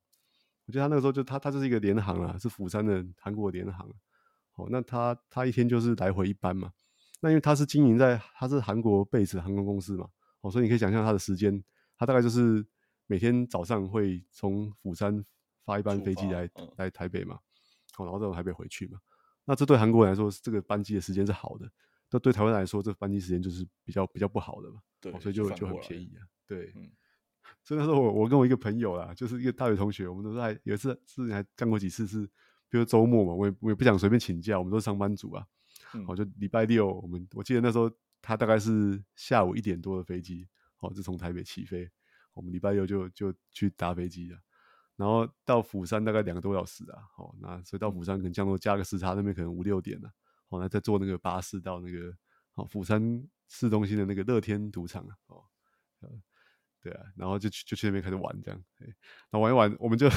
[0.65, 3.89] 我觉得他那个时候就他他就是一个联航啊，是釜山的韩国联航。
[4.55, 6.71] 哦，那他他一天就是来回一班嘛。
[7.21, 10.07] 那因为他是经营在他是韩国 base 航空公司嘛，
[10.41, 11.63] 哦，所以你可以想象他的时间，
[11.97, 12.65] 他大概就是
[13.05, 15.23] 每天早上会从釜山
[15.63, 17.39] 发一班飞机来、嗯、来台北嘛，
[17.97, 18.99] 哦，然后再从台北回去嘛。
[19.45, 21.69] 那这对韩国人来说，这个班机的时间是好的。
[22.11, 24.81] 那对台湾来说，这个班机时间就是比较比较不好的嘛。
[24.99, 26.27] 对，哦、所以就就很便宜啊。
[26.47, 26.89] 对，嗯，
[27.63, 32.25] 所以那时候我我跟我一个朋友啦，就是一个大学同学，我们都是还有一次之前还干过几次是，
[32.69, 35.45] 比如周末嘛，我也我也不想随便请假，我们都是上班族啊，
[35.93, 36.05] 我、嗯。
[36.07, 40.47] 哦、就礼拜六我们我记得那时候他大概是下午一点多的飞机，
[40.79, 41.89] 哦，就从台北起飞，
[42.33, 44.39] 我们礼拜六就就去搭飞机了，
[44.95, 50.09] 然后到釜山大概两个多小时啊，哦，那所以到釜山可能降落加个时差，那边可能五六点了，
[50.49, 52.15] 哦，那再坐那个巴士到那个
[52.55, 55.43] 哦釜山市中心的那个乐天赌场啊，哦，
[56.01, 56.21] 嗯。
[56.87, 58.93] 对啊，然后就去就去那边开始玩这样，然
[59.31, 60.07] 后玩一玩，我们就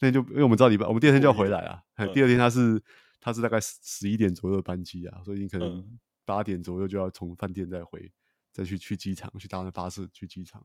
[0.00, 1.82] 那天就因为我们知道礼拜，我们第二天就要回来啊。
[1.94, 2.82] 嗯、第二天他是
[3.20, 5.82] 他是大概十一点左右的班机啊，所以你可能
[6.26, 8.12] 八点左右就要从饭店再回，
[8.52, 10.62] 再去去机场去搭那巴士去机场。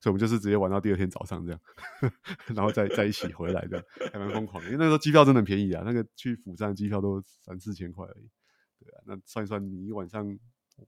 [0.00, 1.60] 所以我们就是直接玩到第二天早上这样，
[2.54, 4.70] 然后再再一起回来这样，还蛮疯狂的。
[4.70, 8.30] 因为那时候机票真的很便宜啊，那个去釜山的机票都三四千块而已。
[8.78, 10.38] 对啊，那算一算，你一晚上。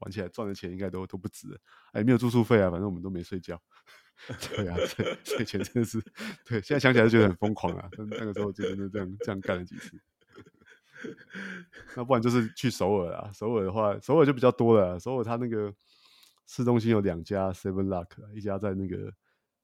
[0.00, 1.48] 玩起来赚的钱应该都都不止，
[1.92, 3.60] 哎，没有住宿费啊，反正我们都没睡觉。
[4.56, 6.02] 对啊，对，所以钱真的是，
[6.44, 7.88] 对，现在想起来就觉得很疯狂啊。
[7.96, 9.96] 但那个时候就真的这样这样干了几次。
[11.94, 14.98] 那不然就是去首尔啊，首尔的话，首尔就比较多了。
[14.98, 15.72] 首尔它那个
[16.46, 19.14] 市中心有两家 Seven Luck，一家在那个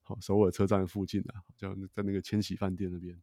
[0.02, 3.20] 好首尔车站附近啊，叫在那个千禧饭店那边。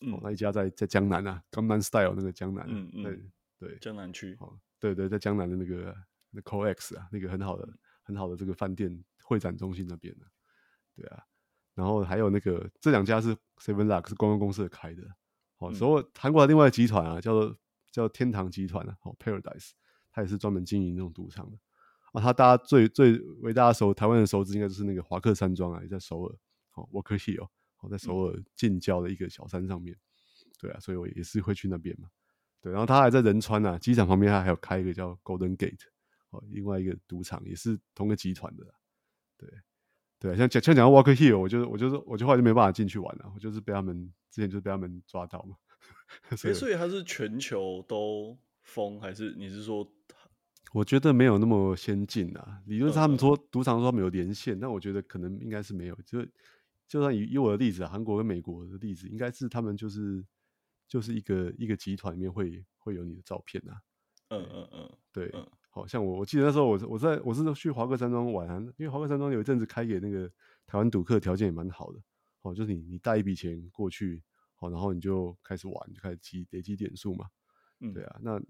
[0.00, 4.34] 嗯，那一家在在江南啊，江南 Style 那个江南，嗯嗯，对，江南区。
[4.40, 5.94] 哦，对对，在江南的那个。
[6.34, 7.68] 那 COEX 啊，那个很好的、
[8.02, 10.26] 很好的这个饭店会展中心那边的，
[10.96, 11.22] 对啊，
[11.74, 15.02] 然后还有那个这两家是 Seven Luck 是观光公司开的，
[15.56, 17.56] 好，所以韩国的另外一个集团啊，叫做
[17.90, 19.70] 叫天堂集团啊，哦 Paradise，
[20.10, 21.56] 它也是专门经营那种赌场的
[22.12, 22.20] 啊。
[22.20, 26.36] 它大家最最为大家熟，台湾的熟知应该就是那个华克山庄啊，也在首尔，
[26.74, 27.48] 哦 Walker Hill，
[27.80, 29.96] 哦在首尔近郊的一个小山上面，
[30.58, 32.08] 对啊，所以我也是会去那边嘛，
[32.60, 35.93] 对，然后他还在仁川啊，机场旁边他还有开一个叫 Golden Gate。
[36.50, 38.64] 另外一个赌场也是同个集团的，
[39.36, 39.48] 对
[40.18, 45.56] 对，像讲像讲到 Walker Hill，我就我就是我就后来就没办法进去玩了，我就是被他们之前就是被他们抓到嘛。
[46.36, 49.86] 所以，所以它是全球都封，还是你是说？
[50.72, 52.62] 我觉得没有那么先进啊。
[52.66, 55.94] 理论上他们说赌场说他们有连线，但我觉得可能应该是没有。
[56.06, 56.24] 就
[56.88, 60.24] 就算以以我的例子啊，韩国跟美国的例子，应该是他们就是
[60.88, 63.82] 就是一个一个集团里面会会有你的照片啊。
[64.30, 65.30] 嗯嗯嗯，对。
[65.34, 70.30] 嗯好像我我记得那时候我我在我是去华克山庄玩，因为华克山庄有一阵子开给那个
[70.66, 72.00] 台湾赌客条件也蛮好的，
[72.42, 74.22] 哦，就是你你带一笔钱过去，
[74.54, 77.26] 好，然后你就开始玩，就开始积累积点数嘛，
[77.80, 78.04] 嗯，对。
[78.04, 78.40] 啊，那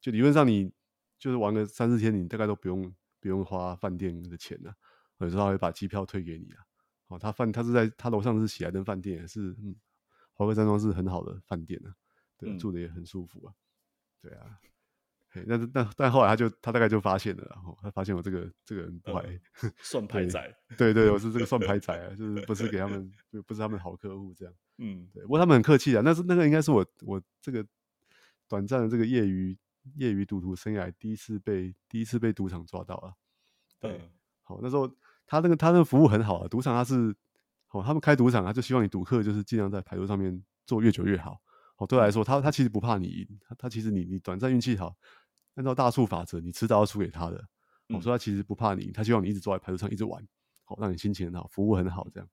[0.00, 0.72] 就理论上你
[1.16, 4.74] 就是玩个三四天，你大概都不用不用花饭店的钱了，
[5.18, 6.66] 有时候他会把机票退给你啊，
[7.06, 9.76] 哦，他饭他是在他楼上是喜来登饭店，是嗯，
[10.32, 11.94] 华克山庄是很好的饭店啊，
[12.36, 13.54] 对，嗯、住的也很舒服啊，
[14.20, 14.58] 对啊。
[15.48, 19.40] 但但但后来他就他大概就发现了，然后他发现我这个这个人不还
[19.78, 23.10] 算牌仔，对对，我是这个算 牌仔啊，就是不是给他们，
[23.46, 27.66] 不是他们好客户这样，嗯，对，不过他们很客气啊，那是那个应该是我我这个
[28.48, 29.56] 短暂的这个业余
[29.96, 33.14] 业余赌徒生涯第一次被第一次被赌场抓到了，
[33.80, 34.00] 对，
[34.42, 34.88] 好，那时候
[35.26, 37.14] 他那个他那个服务很好啊，赌场他是
[37.70, 41.40] 哦，他们开赌场，他就希望你赌客就是尽量在牌桌上面坐越久越好。
[41.76, 44.94] 哦，对来说，他他其实不怕你赢，他他其实你你短暂运气好，
[45.54, 47.44] 按照大数法则，你迟早要输给他的。
[47.88, 50.26] 我、哦、说他其实不怕你，他希望你一直坐在牌桌上一直玩，
[50.64, 52.28] 好、哦、让你心情很好，服务很好这样。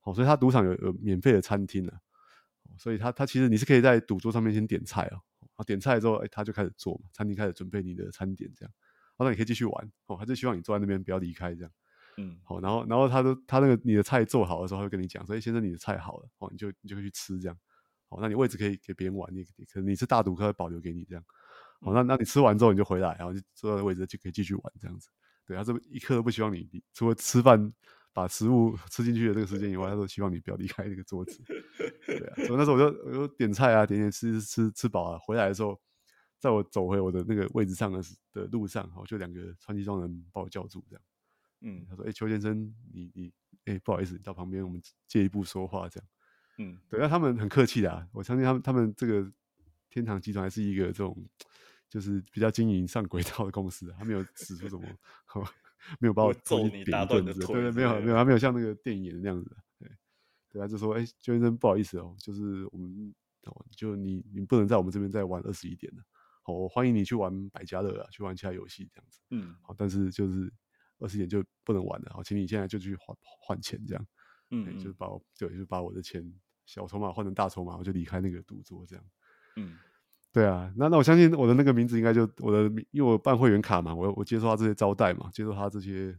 [0.00, 5.22] 好、哦，所以他赌场有有免费的餐厅呢、啊，所以他他其实你是可以在赌桌上面先点菜哦，
[5.56, 8.72] 啊点菜之后，哎他就开始做嘛，餐厅开始准备你的餐点这样，
[9.16, 11.72] 好、哦、那你可以继续玩，哦，他就希望你坐在那边不要离开这样，
[12.18, 17.58] 嗯，好、哦，然后然后他都他那个你的菜做好的时候，他会跟你讲，所以先生你的菜好了，哦，你就你就可以去吃这样。
[18.10, 21.24] 哦，那你位置可以给别人玩，你可能你是大赌客，保留给你这样。
[21.82, 25.08] 哦，那那你吃完之后你就回来，然后就坐在位置就可以继续玩这样子。
[25.44, 27.72] 对，他这一刻都不希望你，你除了吃饭
[28.12, 31.42] 把食物吃进去的这个时间以外，他都希望你不要离开那个桌子。
[32.06, 35.80] 对啊，所以那时候我就我就点菜啊，点点吃吃吃饱啊，回来的时候，
[36.38, 38.00] 在我走回我的那个位置上的
[38.32, 41.02] 的路上，我就两个穿西装人把我叫住这样。
[41.64, 43.32] 嗯，他说：“哎、欸，邱先生，你你
[43.64, 46.08] 哎、欸，不好意思，你到旁边我们借一步说话这样。”
[46.58, 49.30] 嗯，对，那他们很客气的啊，我相信他们，他们这个
[49.88, 51.16] 天堂集团还是一个这种，
[51.92, 54.88] 就是比较经营上轨道的公司，他没有指出什么，
[56.00, 59.90] 没有把我揍你打断的，对对，没有没有， 他没有像那个电影演的那样子，对，
[60.48, 63.14] 对，他就说，哎，邱先生不好意思哦，就是我们，
[63.76, 66.02] 就你你不能在我们这边再玩二十一点了，
[66.42, 70.50] 好，我欢迎你去玩百家乐啊，去玩其他游戏这样子，嗯，好，但是就是
[70.98, 74.06] 二十一点就不能玩了，好，请你现在就去换换钱这样。
[74.54, 76.22] 嗯，嗯，就把我，对，就把我的钱
[76.64, 79.04] 小筹码换成大筹码，我就离开那个赌桌，这样。
[79.56, 79.78] 嗯，
[80.32, 86.16] 对啊，那那我相信我的那个名字应该就我的，因为我办会员卡嘛，我我接受他这些招待嘛，接受他这些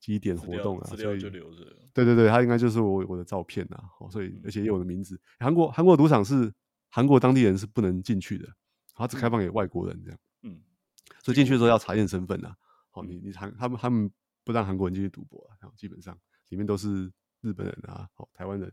[0.00, 1.64] 积点活动啊，所以就留着。
[1.92, 5.20] 对对对，他应该就是我我的照片啊，所以而且也有我的名字。
[5.38, 6.52] 韩国韩国赌场是
[6.90, 8.48] 韩国当地人是不能进去的，
[8.94, 10.18] 他只开放给外国人这样。
[10.42, 10.60] 嗯，
[11.22, 12.56] 所以进去的时候要查验身份啊。
[12.90, 14.10] 好，你你韩他们他们
[14.42, 17.12] 不让韩国人进去赌博啊，基本上里面都是。
[17.44, 18.72] 日本人啊，好，台湾人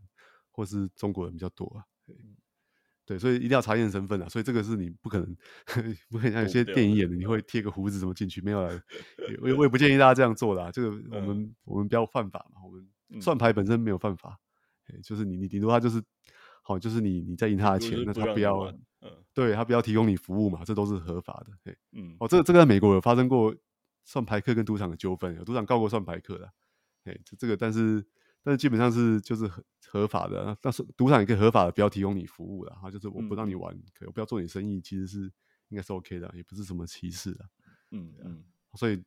[0.50, 2.16] 或是中国人比较多啊，对，
[3.06, 5.36] 对，所以一定要查验身份啊，所以这个是你不可能，
[6.10, 8.40] 不可能像有些电影演的，你会贴个胡子怎么进去？
[8.42, 8.82] 没有啦，
[9.42, 14.40] 我也我也不建议大家这样做啦，这个 我们、嗯、我们不要犯法嘛，我们算牌本身没有犯法，
[14.88, 16.02] 嗯、就是你你顶多他就是
[16.62, 18.60] 好，就是你你在赢他的钱，那他不要，
[19.02, 23.54] 嗯、对他不要提供你服务嘛，这都是合法的，对，嗯，哦，这个这个在美国有发生过
[24.06, 26.46] 算牌客跟赌场的纠纷，有赌场告过算牌客的，
[27.06, 28.06] 哎，这这个但是。
[28.44, 35.20] 但是基本上是就是合合法的，但是赌场也可以合法的不要提供你服务的，哈，就是我不让你玩，嗯、可以我不要做你生意，其实是
[35.68, 37.50] 应该是 OK 的，也不是什么歧视的，
[37.92, 38.44] 嗯嗯，
[38.76, 39.04] 所以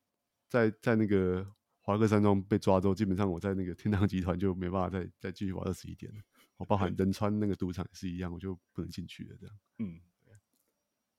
[0.48, 1.46] 在在那个
[1.80, 6.20] 华克山庄被抓之后，基本上我在那个天堂集团就没办法再再继续玩二十一点了，
[6.58, 10.00] 我包含仁川那个赌场也是一样，我就不能进去了，这样，嗯，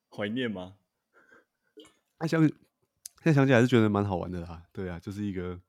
[0.10, 0.78] 怀念吗？
[2.20, 2.54] 那想现
[3.24, 5.60] 在想起来还是觉得蛮好玩的啦，对啊，就是一个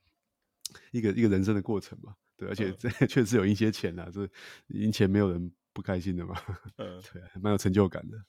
[0.92, 2.14] 一个一个人生的过程嘛。
[2.36, 4.30] 对，而且这 确实有一些钱啊，就是
[4.68, 6.34] 赢钱没有人不开心的嘛。
[6.76, 8.22] 嗯，对，蛮有成就感的。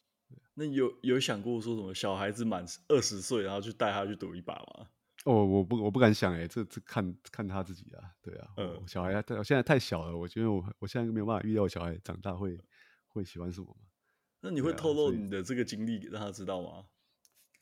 [0.53, 4.87] 那有有想过说什么小孩子满二十岁，然后去带他去赌一把吗？
[5.25, 8.03] 哦，我不，我不敢想哎，这这看看他自己啊。
[8.21, 12.59] 对啊，嗯，小孩啊，我现在太小了，我觉得我我现在没有办法预料小孩长大会
[13.07, 13.85] 会喜欢什么嘛。
[14.41, 16.85] 那你会透露你的这个经历让他知道吗？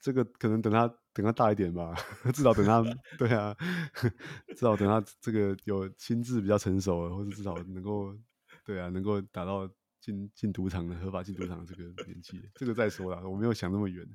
[0.06, 1.92] 这个可能等他等他大一点吧，
[2.32, 2.84] 至少等他
[3.18, 3.58] 对啊，
[4.54, 8.16] 至少等他这个有心智比较成熟了，或者至少能够
[8.64, 9.68] 对啊，能够达到
[10.00, 14.06] 进进赌场的合法进赌场的这个年纪，这个再说啦，我没有想那么远。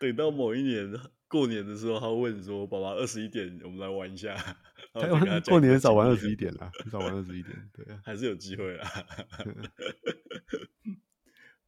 [0.00, 0.90] 等到某一年
[1.28, 4.34] 过年的时候，他会问说：“爸爸，二十一点，我们来玩一下。”
[5.46, 8.88] 过年少玩二十一点啦，少玩二十一点，对啊，还是有机会啊。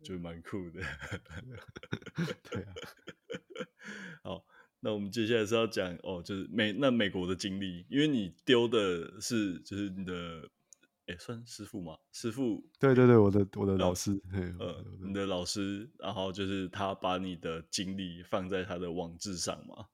[0.02, 0.80] 就蛮酷的，
[2.50, 2.72] 对啊。
[4.86, 10.48] 好，那我们接下来是要讲哦，就是美那美国的经历，因为你丢的是就是你的，
[11.06, 11.98] 哎，算师傅吗？
[12.12, 12.64] 师傅？
[12.78, 19.86] 对对对，我的我的老师，呃，呃你的老师，然后就是他把你的经历放在他的网志上嘛？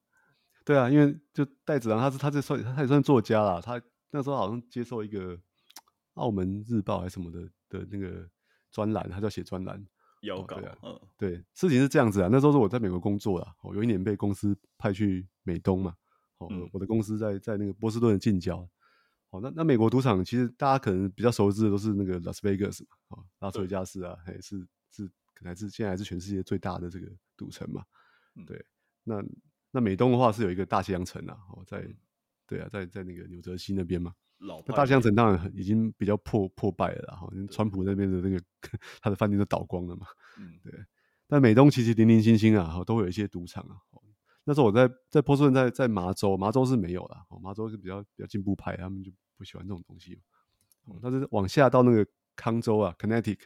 [0.65, 5.39] 对啊，因为就戴子郎他是他这算他也算作家啦，他那时候好像接受一个
[6.15, 8.29] 澳门日报还是什么的的那个
[8.71, 9.83] 专栏，他就要写专栏。
[10.23, 12.29] 要稿，对啊，嗯，对，事情是这样子啊。
[12.31, 15.95] 那时候是我在美国工作啦，哦，有一年被公司派去美东嘛，
[16.39, 18.69] 哦，我的公司在在那个波士顿的近郊，
[19.31, 27.07] 哦，那那美国赌场其实大家可能比较熟知的都是那个拉斯维加斯嘛，哦，拉斯维加斯啊，还是是可能还是现在还是全世界最大的这个
[27.37, 27.85] 赌城嘛，
[28.47, 28.65] 对，
[29.05, 29.23] 那
[29.71, 31.85] 那美东的话是有一个大西洋城啊，哦，在，
[32.47, 34.15] 对啊，在在那个纽泽西那边嘛。
[34.67, 38.43] 那大西洋城当然已经比较破破败了，哈，川普那边的那个
[39.01, 40.07] 他的饭店都倒光了嘛，
[40.39, 40.73] 嗯，对。
[41.29, 43.77] 但美东其实零零星星啊，都会有一些赌场啊。
[44.45, 50.21] 那时候我在在波士顿，在在麻州，麻州是没有的，麻州是比较比较进步派，他们就不喜欢这种东西。
[51.01, 53.45] 但是往下到那个康州啊，Connecticut，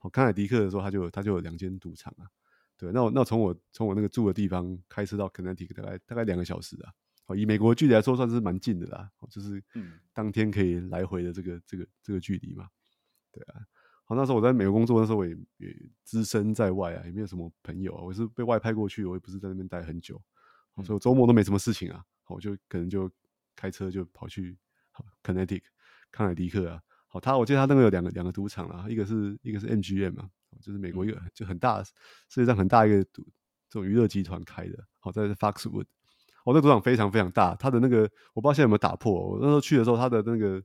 [0.00, 2.28] 哦，康乃狄克的时候，他就他就有两间赌场啊。
[2.76, 6.92] 对，那我那从我从我那个住的地方开车到 Connecticut 大概大概两个小时啊。
[7.26, 9.10] 哦，以美国的距离来说，算是蛮近的啦。
[9.30, 9.62] 就是
[10.12, 12.68] 当天可以来回的这个这个这个距离嘛。
[13.32, 13.60] 对啊。
[14.04, 18.02] 好，那时候我在美国工作那时候，我也也只身在外啊，也没有什么朋友啊。
[18.02, 20.20] 我是被外派过去，我也不是在那边待很久，
[20.76, 22.04] 所以我周末都没什么事情啊。
[22.26, 23.10] 我就可能就
[23.56, 24.56] 开车就跑去
[25.22, 25.62] Connecticut
[26.10, 26.82] 康乃狄克啊。
[27.06, 30.28] 好，他我记得他那个有两个两个赌场啊，一个是一个是 MGM 嘛，
[30.60, 31.94] 就是美国一个就很大，世
[32.34, 33.24] 界上很大一个赌
[33.70, 34.86] 这种娱乐集团开的。
[34.98, 35.86] 好，在 Foxwood，
[36.44, 39.32] 哦，那赌场非常非常大，它的那个我不知道现在有没有打破。
[39.32, 40.62] 我那时候去的时候，它的那个。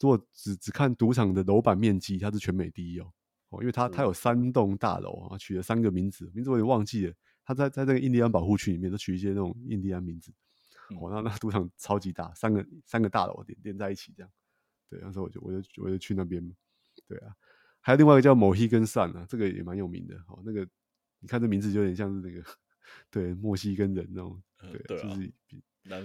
[0.00, 3.10] 如果只只看赌场的楼板面积，它是全美第一哦
[3.48, 7.14] 哦，因为它它有三栋大楼啊，取了三个名字，名字我也忘记了。
[7.42, 10.30] 它在在那个印第安保护区里面都取一些那种印第安名字。
[11.00, 14.30] 哦，那那赌场超级大，三个三个大楼连连在一起这样。
[14.90, 16.44] 对，那时候我就我就我就去那边。
[17.06, 17.32] 对啊，
[17.80, 20.16] 还有另外一个叫 Mohegan Sun 啊，这个也蛮有名的。
[20.26, 20.68] 哦，那个
[21.20, 22.44] 你看这名字就有点像是那个
[23.10, 25.32] 对墨西哥人那种，对，对啊、就是。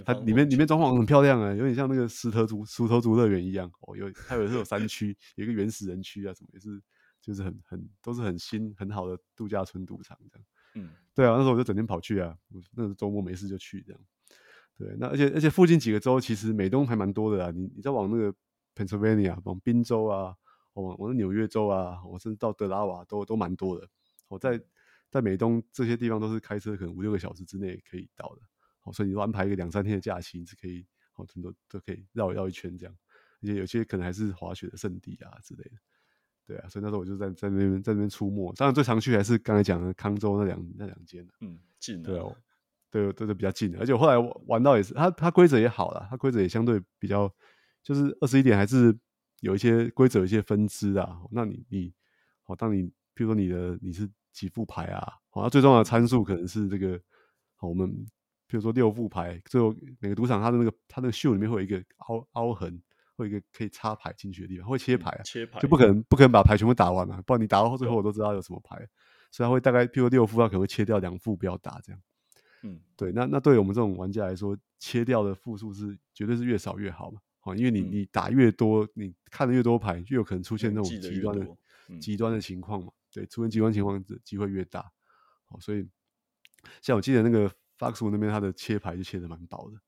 [0.03, 3.95] 它里面里面装潢很漂亮啊，有点像那个石头族石头族乐园一样哦。
[3.95, 6.81] 有它有是有山区，有一个原始人区啊，什么也是，
[7.21, 10.45] 就是很很都是很新很好的度假村赌场这样。
[10.75, 12.37] 嗯，对啊，那时候我就整天跑去啊，
[12.75, 14.01] 那时候周末没事就去这样。
[14.77, 17.51] 对，那而且而且附近几个州其实美东还蛮多的啊。
[17.55, 18.35] 你你再往那个
[18.75, 20.35] Pennsylvania 往宾州啊，
[20.73, 23.87] 往往纽约州啊，我甚至到德拉瓦都都蛮多的。
[24.27, 24.61] 我在
[25.09, 28.41] 在美东这些地方都是开车可能五六个小时之内可以到的。
[28.93, 32.95] 所以你安排一个两三天的假期，你是可以，好，很多都可以绕绕一圈这样，
[33.41, 35.71] 而且有些可能还是滑雪的圣地啊之类的，
[36.47, 38.51] 对啊，所以那时候我就在在那边在那边出没。
[38.55, 42.35] 当然最常去还是刚才讲的康州那两那两间，嗯，近，对哦，
[42.89, 43.79] 对，都是比较近的。
[43.79, 47.31] 而且我后来玩到也是，它它规则也好了，它规则也相对比较，
[47.83, 48.97] 就是二十一点还是
[49.41, 51.21] 有一些规则，有一些分支啊。
[51.31, 51.93] 那你你，
[52.41, 56.99] 好，当你譬如说你的你是几副牌啊，好，那最重要的参数可能是这个，
[57.55, 58.07] 好，我们。
[58.49, 62.81] 比如说六副牌，最后每个赌场它的那个它那个秀里面会有一个凹凹痕，
[63.15, 68.75] 会有一个可以插牌进去的地方，会切牌啊，切牌就不可能不可能把牌全部打完嘛，不然你打到最后我都知道有什么牌，
[69.29, 72.01] 所以它会大概譬如六副，它可能会切掉两副不要打这样。
[72.63, 81.47] 嗯，对，那那对于我们这种玩家来说，切掉的副数是绝对是越少越好嘛，哦，因为你你打越多，你看的越多牌，越有可能出现那种极端的
[82.01, 84.91] 极端的情况嘛，对，出现极端情况的机会越大，
[85.45, 85.87] 好，所以
[86.81, 87.51] 像我记得那个。
[87.79, 89.79] Foxwood 那边它的切牌就切的蛮薄的，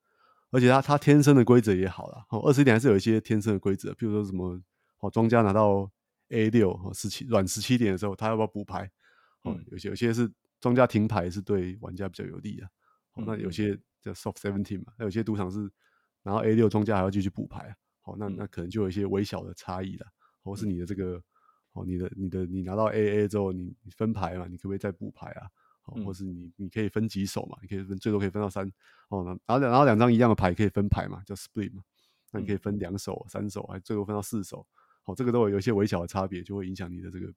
[0.50, 2.26] 而且它它天生的规则也好了。
[2.30, 4.60] 哦，二十一点还是有一些天生的规则，譬如说什么
[5.02, 5.92] 哦，庄家拿到
[6.30, 8.90] A 六哦十七软十七点的时候，他要不要补牌？
[9.44, 12.66] 哦，有些有些是庄家停牌是对玩家比较有利的。
[13.14, 15.70] 哦，那有些叫 soft seventeen 嘛，那有些赌场是
[16.24, 17.76] 拿到 A 六，庄家还要继续补牌。
[18.02, 20.06] 好，那那可能就有一些微小的差异了，
[20.44, 21.22] 或是你的这个
[21.74, 25.50] 哦，你的你的你拿到 AA 之后，你你分牌嘛，你可不可以再补牌啊？
[25.92, 27.58] 哦，或是你你可以分几手嘛？
[27.62, 28.66] 你可以分最多可以分到三
[29.10, 31.84] 哦，然后然后两张一样的牌可以分牌嘛，叫 split 嘛。
[32.32, 34.66] 那你可以分两手、三手，还最多分到四手。
[35.04, 37.28] 好，这个都有有一些微小的差别，就会影响你的这个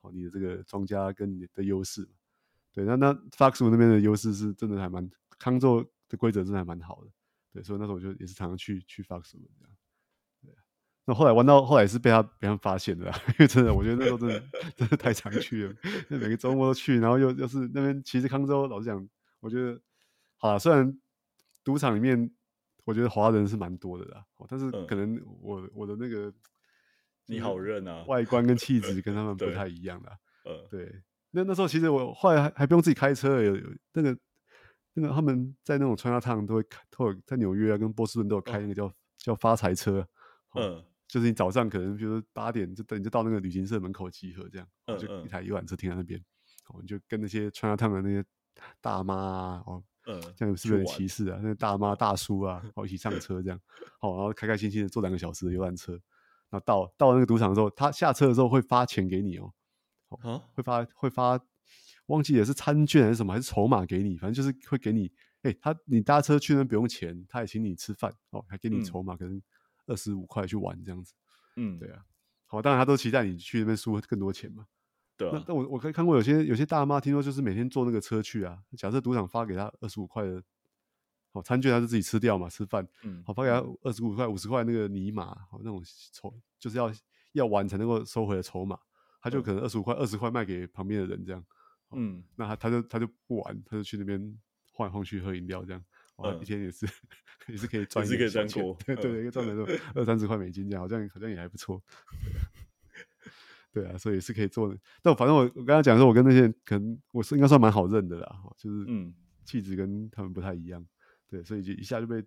[0.00, 2.08] 哦，你的这个庄家跟你的优势。
[2.72, 7.10] 对，那那 Foxwood 那边的优势是真的还蛮，康州的规则真的还蛮好的。
[7.52, 9.71] 对，所以那时候我就也是常常去去 Foxwood 这样。
[11.04, 14.42] 那后来玩到后来是被他被他发现的啦，因为真的我觉得那时候真的
[14.76, 15.74] 真的太常去了，
[16.08, 19.08] 那每个周末都去，然后又又是那边其实康州老实讲，
[19.40, 19.80] 我觉得
[20.36, 20.96] 好啦，虽然
[21.64, 22.30] 赌场里面
[22.84, 26.32] 我觉得华人是蛮多的啦，但是可能我、嗯、我的那个
[27.26, 30.16] 你好认啊，外观跟气质跟他们 不太一样啦。
[30.44, 34.16] 嗯，对，那那时候其实我后来还还不用自己开车，有有那个
[34.94, 40.06] 那个他们在那种 Chinatown 都会开，都有在纽约啊跟波士顿都有开那个叫、嗯、叫发财车，
[40.54, 40.84] 嗯。
[41.12, 46.18] 就是你早上可能，比如说八点就等你就到那个旅行社门口集合，这样，嗯嗯就一台游览车停在那边，
[46.72, 48.24] 我们就跟那些穿上烫的那些
[48.80, 51.38] 大妈啊，哦，嗯，这样有是不是有点歧视啊？
[51.42, 53.60] 那些大妈大叔啊，哦，一起上车这样，
[54.00, 55.92] 好，然后开开心心的坐两个小时的游览车，
[56.48, 59.52] 然后到到那个赌场的时候，他下车的时候会发钱给你哦，
[60.08, 61.38] 哦，会发会发，
[62.06, 65.12] 忘记也是餐券还是什么，还是筹码给你，反正就是会给你，
[65.42, 69.42] 哎，他你搭车去那不用钱，他也请你吃饭，哦，还给你筹码，可能。
[69.86, 71.14] 二十五块去玩这样子，
[71.56, 72.04] 嗯，对啊，
[72.46, 74.66] 好，当然他都期待你去那边输更多钱嘛，
[75.16, 75.32] 对啊。
[75.34, 78.58] 那但我我可以看过有些有些大妈，听说就是每天坐那个车去啊。
[78.76, 80.42] 假设赌场发给他二十五块的，
[81.32, 86.92] 好餐券，他就自己吃掉嘛，吃饭，嗯，好发给他二十五块、五十块那个尼玛，好那种筹，就是要
[87.32, 88.78] 要玩才能够收回的筹码，
[89.20, 91.44] 他就可能二十五块、二十块卖给旁边的人这样，
[91.92, 94.38] 嗯，那他他就他就不玩，他就去那边
[94.72, 95.82] 晃来晃去喝饮料这样，
[96.16, 96.86] 哇，一天也是
[97.48, 101.82] 也是可以赚，也是可以这样过，对对，一个赚的都二三十块美金这样，好像好像也还不错。
[103.72, 104.78] 对啊，所以是可以做的。
[105.00, 110.84] 但反正我我刚才讲说，我跟那些人可能我是应该算蛮好认的啦，就是嗯，气质跟他们不太一样。
[111.26, 112.22] 对，所以就一下就被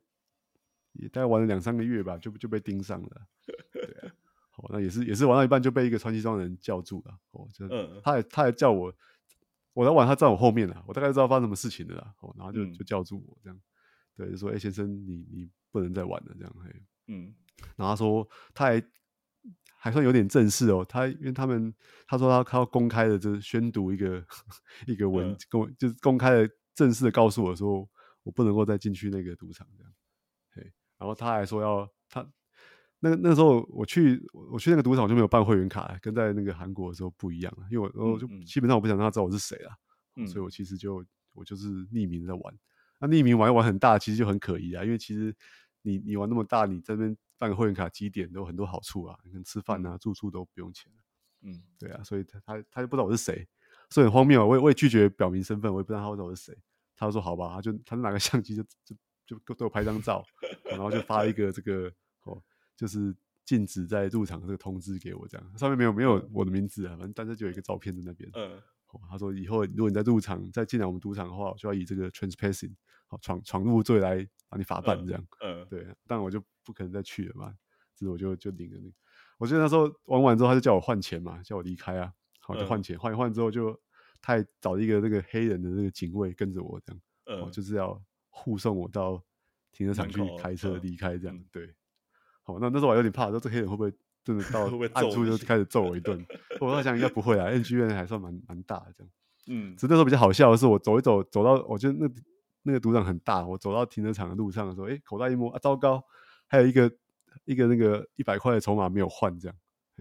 [0.93, 3.27] 也大概玩了两三个月吧，就就被盯上了。
[3.71, 4.11] 对啊，
[4.49, 7.15] 好，那也是也是玩到一半就被一个穿西装的人叫住了。
[7.31, 7.67] 哦，就
[8.01, 8.91] 他还他还叫我，
[9.73, 12.15] 我在玩，他在我后面了，我大概知道发生什么事情了啦。
[12.21, 13.59] 哦，然后就就叫住我这样，
[14.15, 16.69] 对，就说：“哎，先生，你你不能再玩了。”这样，嘿，
[17.07, 17.33] 嗯，
[17.75, 18.83] 然后他说他还。
[19.77, 21.71] 还算有点正式哦，他因为他们
[22.07, 24.25] 他说他他要公开的，就是宣读一个
[24.87, 27.87] 一个文，公、嗯、就是公开的正式的告诉我说，
[28.23, 29.93] 我不能够再进去那个赌场这样。
[30.55, 32.27] 嘿，然后他还说要他
[32.99, 34.19] 那个那个时候我去
[34.51, 39.75] 我去那个赌场我就没有办会员卡，跟在那个韩国的时候不一样了，因为我我就基本上我不想让他知道我是谁啊，
[40.15, 42.59] 嗯、所以我其实就我就是匿名在玩。
[42.99, 45.35] 那匿名玩一玩很大，其实就很可疑啊，因为其实
[45.81, 47.15] 你你玩那么大，你这边。
[47.37, 50.89] 办个会员卡积点都有很多好处啊，你看吃饭啊、住宿都不用钱。
[51.41, 53.45] 嗯，对啊，所以他他他就不知道我是谁，
[53.89, 54.45] 所以很荒谬啊。
[54.45, 56.57] 我也我也拒绝表明身份，我也不知道他知道我是谁。
[56.95, 60.23] 他说好吧，他就他就拿个相机就就就给我拍张照，
[60.63, 61.91] 然后就发一个这个
[62.23, 62.41] 哦，
[62.77, 68.31] 就是禁止在入场的这个通知给我，这样上面没有没有我的名字啊，反正但是就有一个照片在那边。
[68.33, 68.61] 嗯，
[69.09, 72.73] 他说以后如果你在入场再进来我们赌场的话，我就要以这个 trespassing
[73.07, 75.25] 好闯闯入罪来把你罚办这样。
[75.41, 76.43] 嗯，对，但我就。
[76.67, 77.53] 不可能再去了嘛，
[77.93, 78.95] 所以我就就领了那个。
[79.37, 83.79] 我记得那时候玩完之后，他就叫我换钱嘛，叫我离开啊，好就换钱，换、嗯、一换之后就
[84.19, 89.23] 他还找了一个那个黑人的那个警卫跟着我这样，嗯，就是要护送我到
[89.71, 91.71] 停车场去开车离开这样，嗯、对。
[92.41, 93.93] 好，那那时候我还有点怕，说这黑人会不会
[94.25, 96.25] 真的 到暗处就开始揍我一顿？
[96.59, 99.11] 我在想应该不会啊，NG 院还算蛮蛮大的这样，
[99.47, 99.75] 嗯。
[99.77, 102.09] 只是那时候比较好笑的是，我走一走走到，我觉得那
[102.63, 106.03] 那个赌场很大，我走到停车场的路上的时候，哎、欸，口袋一摸啊，糟糕！
[106.47, 106.91] 还有一个
[107.45, 109.57] 一个那个一百块的筹码没有换，这样，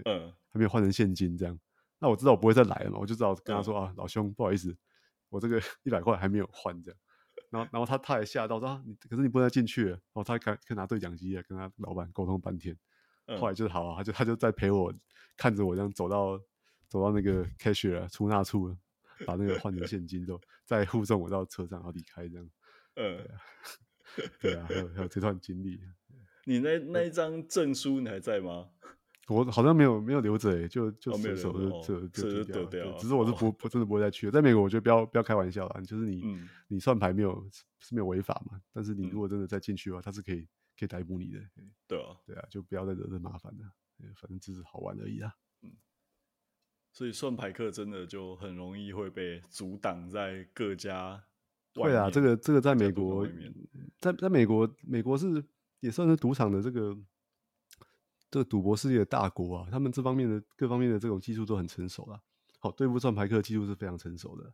[0.06, 1.58] 嗯，还没有换成现金，这样。
[1.98, 4.74] 那我知道我不会再来了嘛，我就知道跟他说、嗯、啊，老兄，不好意思，
[5.28, 6.98] 我这个一百块还没有换，这样。
[7.50, 9.90] 然后，然后他他也吓到说啊，你可是你不能再进去了。
[9.90, 12.76] 然后他开可拿对讲机啊，跟他老板沟通半天。
[13.26, 14.92] 嗯、后来就是好啊，他就他就在陪我
[15.36, 16.38] 看着我这样走到
[16.88, 18.74] 走到那个 cashier 出纳处，
[19.26, 22.50] 把那个换成现金之后，再护送我到车上，然后离开这样。
[22.96, 23.26] 嗯，
[24.40, 25.80] 对啊， 还有还有这段经历。
[26.44, 28.68] 你那那一张证书你还在吗？
[29.28, 31.50] 我好像没有没有留着诶，就就随手
[31.80, 32.92] 就就丢掉。
[32.98, 34.32] 只是我是不不真的不会再去了。
[34.32, 36.22] 在美国，我觉得不要不要开玩笑啦，就是你
[36.68, 37.42] 你算牌没有
[37.78, 40.46] 是没有违法嘛，但是你如果真的再进去的话，他是可以
[40.78, 41.40] 可以逮捕你的。
[41.86, 43.72] 对啊，对啊，就不要再惹这麻烦了。
[44.16, 45.34] 反正只是好玩而已啊。
[45.62, 45.72] 嗯，
[46.92, 51.24] 所以算牌客真的就很容易会被阻挡在各家。
[51.72, 53.26] 对啊，这个这个在美国，
[53.98, 55.44] 在在美国美国是。
[55.80, 56.96] 也算是赌场的这个
[58.30, 62.18] 这个赌博世界的大国啊，他们这方面的各方面的这种技术都很成熟了。
[62.58, 64.50] 好，对付算牌客的技术是非常成熟的，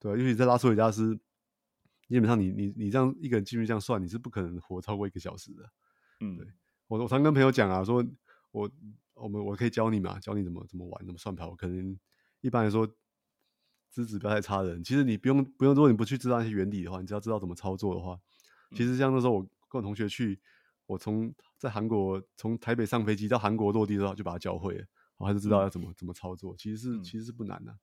[0.00, 0.16] 对啊？
[0.16, 1.16] 尤其在拉斯维加斯，
[2.08, 5.70] 基本上你你你这样一个人进去这样算，你是不可能活超过一个小时的。
[6.20, 6.46] 嗯，对
[6.88, 8.04] 我我常跟朋友讲啊，说
[8.52, 8.70] 我
[9.14, 11.44] 我们我可以教你嘛，教你怎么怎么玩，怎么算牌。
[11.46, 11.98] 我可能
[12.40, 12.86] 一般来说
[13.90, 18.18] 资质不太差的人，其实你不用不用，如果你不去知道那些原理的话，你只要知道怎么操作的话，
[18.72, 20.40] 其实像那时候我跟我同学去。
[20.88, 24.86] 我从在韩国从台北上飞机到韩国落地之后，就把它教会了，
[25.16, 26.56] 我还是知道要怎么怎么操作。
[26.56, 27.76] 其实是其实是不难的，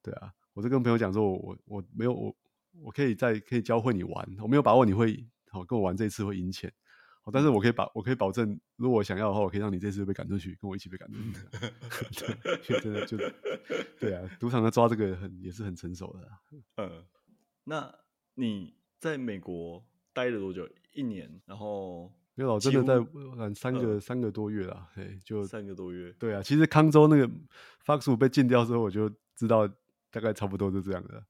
[0.00, 0.32] 对啊。
[0.52, 2.36] 我就跟朋友讲说我，我我没有我
[2.82, 6.72] 我可以再可以教会你玩，我没有把握你会好跟我玩这一次会赢钱，
[7.32, 11.32] 但是我可以把我可以保证，如果我想要的话，我可以让你这次被赶出去，跟我一起被赶出去。
[12.66, 13.16] 对，真的就
[13.98, 16.28] 对啊，赌场的抓这个很也是很成熟的。
[16.76, 17.04] 嗯，
[17.64, 17.94] 那
[18.34, 20.68] 你在美国待了多久？
[20.92, 22.12] 一年，然后。
[22.36, 22.98] 没有，真的在
[23.36, 26.10] 玩三个、呃、三个多月了，嘿，就三个多月。
[26.18, 27.28] 对啊，其实康州那个
[27.84, 29.68] Fox 五被禁掉之后，我就知道
[30.10, 31.22] 大概差不多是这样的。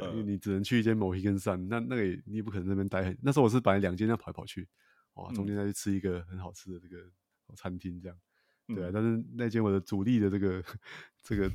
[0.00, 3.18] 因为你只能去一间 Mohegan Sun，那那个也你也不可能在那边待很。
[3.22, 4.68] 那时候我是本来两间要跑来跑去，
[5.14, 7.02] 哇，中间再去吃一个很好吃的这个
[7.54, 8.18] 餐厅这样。
[8.68, 10.64] 嗯、对啊，但是那间我的主力的这个
[11.22, 11.50] 这个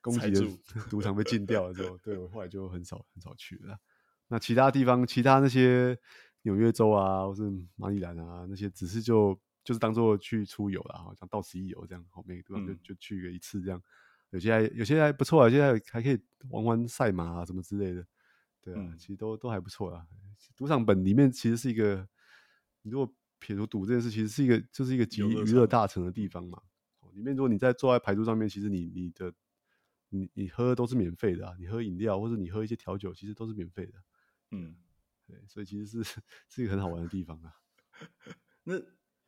[0.00, 0.40] 攻击的
[0.90, 3.78] 赌场被禁掉了之后，对我后来就很少很少去了。
[4.28, 5.98] 那其他地方，其他那些。
[6.44, 13.80] 纽约州啊，或是马里兰啊，那些只是就就是当做去出游啦，好像到此一游这样，好每个地方就就去个一次这样。
[14.32, 16.20] 有些还有些还不错啊，现在还还可以
[16.50, 18.06] 玩玩赛马啊什么之类的，
[18.60, 20.06] 对啊，嗯、其实都都还不错啊。
[20.56, 22.08] 赌场本里面其实是一个，
[22.82, 26.60] 你如果撇除赌这件事，其实是一个就是一个集娱乐大成的地方嘛。
[27.12, 29.32] 里面如果你在坐在牌桌上面，其实你你的
[30.08, 33.94] 你你喝都是免费的啊，你喝饮料或者你喝一些调酒，其实都是免费的。
[34.50, 34.76] 嗯。
[35.24, 37.54] 对，所以其实是是一个很好玩的地方啊。
[38.64, 38.74] 那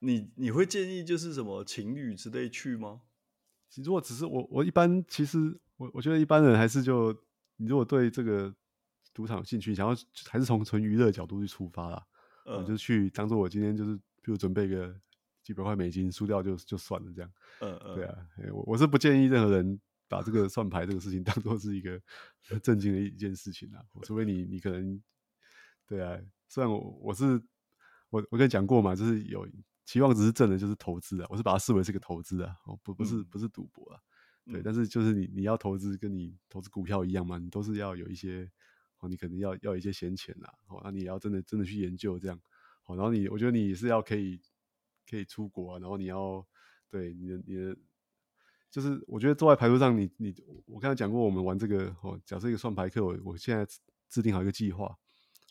[0.01, 3.03] 你你会建议就是什么情侣之类去吗？
[3.83, 5.39] 如果只是我，我一般其实
[5.77, 7.13] 我我觉得一般人还是就
[7.57, 8.55] 你如果对这个
[9.13, 9.97] 赌场有兴趣，想要
[10.29, 12.07] 还是从纯娱乐角度去出发啦，
[12.47, 14.95] 嗯，我就去当做我今天就是比如准备个
[15.43, 18.17] 几百块美金，输掉就就算了这样，嗯嗯，对啊，
[18.53, 22.01] 我我是不建议任何人把这个算牌这个事情 当做是一个
[22.63, 25.03] 正经的一件事情啊，除非你你可能
[25.87, 26.19] 对啊，
[26.49, 27.43] 虽然我我是
[28.11, 29.49] 我我跟你讲过嘛，就是有。
[29.85, 34.01] 期望值是正的，就是投资啊，我是把它视为是个投资啊，哦不不是不是赌博啊，
[34.47, 38.51] 嗯、对，但是就是你你要投资跟你投资股票一样嘛，你都是要有一些
[39.01, 42.41] 哦，你可能要要一些闲钱啦，哦，那你也要真的真的去研究这样，
[42.87, 44.41] 哦，然后你我觉得你是要可以
[45.09, 46.47] 可以出国啊，然后你要
[46.89, 47.77] 对你的你的，
[48.71, 53.67] 就是我觉得坐在牌桌上你，你你我刚才讲过，我们玩这个哦，假设一个算牌课，我我现在
[54.09, 54.97] 制定好一个计划，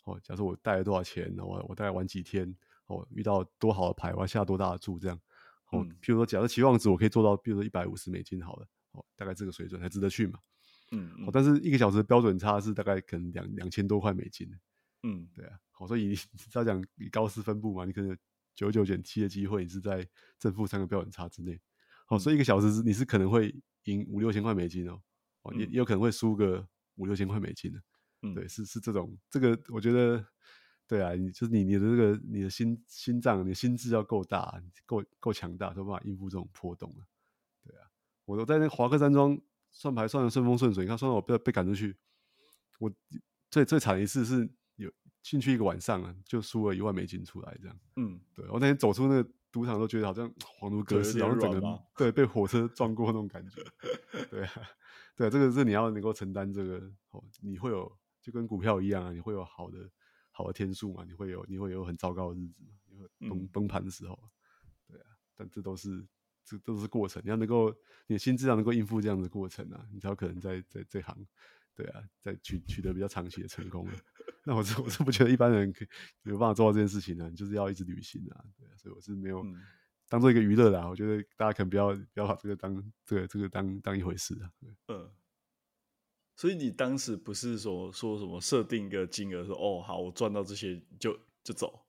[0.04, 2.52] 哦，假设我带了多少钱，我我大概玩几天。
[2.86, 4.98] 哦，遇到多好的牌，我要下多大的注？
[4.98, 5.18] 这样，
[5.70, 10.38] 哦，譬如说，假设期望值我可以做到，比如说一百五十美金，好了，哦，大概这个水准才值得去嘛。
[10.92, 14.46] 嗯，嗯，哦，但是一个小时的标准差是大概可能两两千多块美金。
[15.02, 18.16] 嗯，对啊，好，所以你只要讲以高斯分布嘛，你可能
[18.54, 20.06] 九九减七的机会，你是在
[20.38, 21.58] 正负三个标准差之内。
[22.06, 23.54] 好，所以一个小时你是可能会
[23.84, 25.00] 赢五六千块美金哦，
[25.42, 27.82] 哦，也也有可能会输个五六千块美金的。
[28.20, 30.22] 嗯，对，是是这种，这个我觉得。
[30.86, 37.00] 对啊，你就是你你的这个你的心心脏，你的心智要够大，够够强大，才有办法应付这种波动啊。
[37.64, 37.88] 对啊，
[38.26, 39.38] 我都在那华克山庄
[39.70, 41.96] 算牌算的顺风顺水，你看算到我被被赶出去，
[42.78, 42.92] 我
[43.50, 47.76] 最最惨的一次是有进去一个晚上啊，就输了一万美金出来这样。
[47.96, 53.62] 嗯，对我那天走出那个赌场都觉得好像恍如隔世，然后整个对被火车撞过那种感觉。
[54.30, 54.52] 对啊，
[55.16, 59.78] 对啊，这个是你要能够承担这个，哦，你会有就跟股票一样啊，你会有好的。
[60.36, 62.60] 好的天数嘛，你会有你会有很糟糕的日子，
[62.90, 64.18] 你会崩、嗯、崩盘的时候，
[64.88, 65.06] 对啊，
[65.36, 66.04] 但这都是
[66.44, 67.72] 这都是过程，你要能够
[68.08, 71.16] 你的心智要能够应付这样的过程啊，你才有可能在在这行，
[71.76, 73.88] 对啊，在取取得比较长期的成功。
[74.44, 75.88] 那我是我是不觉得一般人可以
[76.24, 79.46] 有办法做到这件事情呢，你就是要一直旅行啊，对啊，所以我是没有
[80.08, 80.88] 当做一个娱乐啦。
[80.88, 84.50] 我觉得大家可能不要不要把这个当这个这个当当一回事啊。
[84.88, 85.10] 嗯。
[86.36, 91.80] 所以你当时不是说说什么设定一个金额，说哦好，我赚到这些就就走，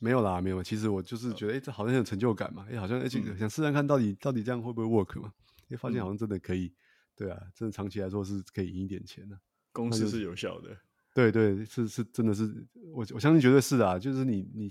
[0.00, 0.62] 没有啦，没有。
[0.62, 5.32] 其实我就是觉得，哎、嗯欸，这好像很有成就感嘛，哎、欸，好像而且、欸、想试试看到底到底这样会不会 work 嘛？
[5.62, 6.74] 哎、欸，发现好像真的可以，嗯、
[7.16, 9.38] 对啊，真的长期来说是可以赢一点钱的，
[9.72, 10.76] 公司是有效的，
[11.14, 12.44] 对，对对，是是真的是，
[12.92, 14.70] 我我相信绝对是啊，就是你你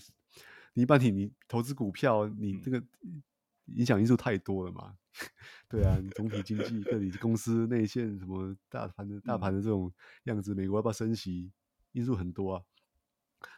[0.73, 2.83] 你一般你你投资股票，你这个
[3.65, 4.97] 影响因素太多了嘛。
[5.69, 9.93] 对啊，总体经济、各地公司内线什么大盘的、大盘的这种
[10.23, 11.51] 样子，美国要不要升息，
[11.91, 12.63] 因素很多啊。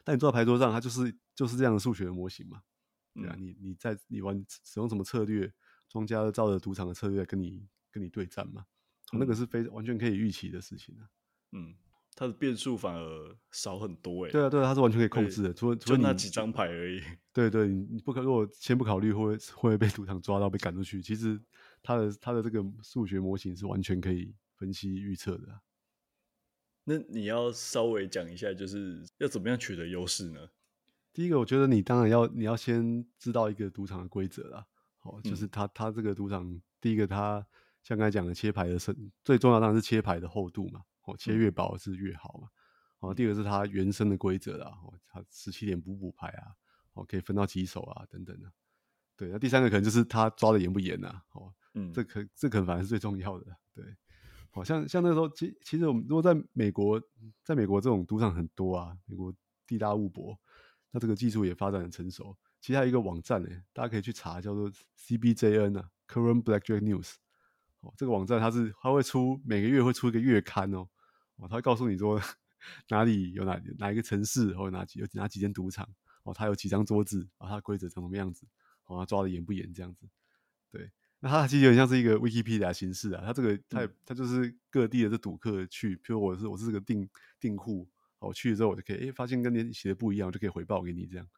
[0.04, 2.62] 但你坐在牌桌上，它就是就是这样的数学模型嘛。
[3.14, 5.52] 对啊，你你在你玩使用什么策略，
[5.88, 8.66] 庄家照着赌场的策略跟你跟你对战嘛，
[9.12, 11.08] 那个是非完全可以预期的事情啊。
[11.52, 11.74] 嗯。
[12.16, 14.32] 它的变数反而少很多哎、欸。
[14.32, 17.00] 对啊，对啊，它是完全可以控制的，除了除了那几张牌而已。
[17.32, 21.38] 对对，你不可如果先不考虑会会被赌场抓到被赶出去，其实
[21.82, 25.60] 它的它的这个数学模型是完全可以分析预测的、啊。
[26.84, 30.48] 那你要稍微讲一下，就是要怎么样取得优势呢？
[31.12, 34.66] 第一个，我觉得你当然要你要先知道一个赌场的规则啦。
[34.98, 37.46] 好，就是它它这个赌场，第一个它
[37.82, 40.80] 像刚才讲的切牌的深，最重要当然是切牌的厚度嘛。
[41.06, 42.48] 哦，切越薄是越好嘛。
[43.00, 44.66] 哦，第二个是它原生的规则啦。
[44.84, 46.54] 哦，它十七点补补牌啊，
[46.92, 48.52] 哦，可以分到几手啊，等等的。
[49.16, 51.22] 对，那第三个可能就是他抓的严不严呐？
[51.32, 53.56] 哦，嗯，这可这可能反而是最重要的。
[53.72, 53.82] 对，
[54.50, 57.00] 好像像那时候，其其实我们如果在美国，
[57.42, 59.32] 在美国这种赌场很多啊，美国
[59.66, 60.38] 地大物博，
[60.90, 62.36] 那这个技术也发展很成熟。
[62.60, 67.14] 其实还有一个网站呢，大家可以去查，叫做 CBJN 啊，Current Blackjack News。
[67.80, 70.88] 哦，这个网站它是它会出每个月会出一个月刊哦。
[71.36, 72.20] 哦，他会告诉你说
[72.88, 75.88] 哪里有哪哪一个城市，或者哪几有哪几间赌场，
[76.22, 78.46] 哦，他有几张桌子，啊，他的规则长什么样子，
[78.86, 80.06] 哦，他抓的严不严这样子，
[80.70, 87.08] 对，那他其实有点像是一个 Wikipedia 形式啊，他这个他他就是各地的这赌客去，譬如我是我是这个订
[87.38, 91.28] 订户，我去了之后我就可以，哎，发现跟你写的不一样，我就可以回报给你这样，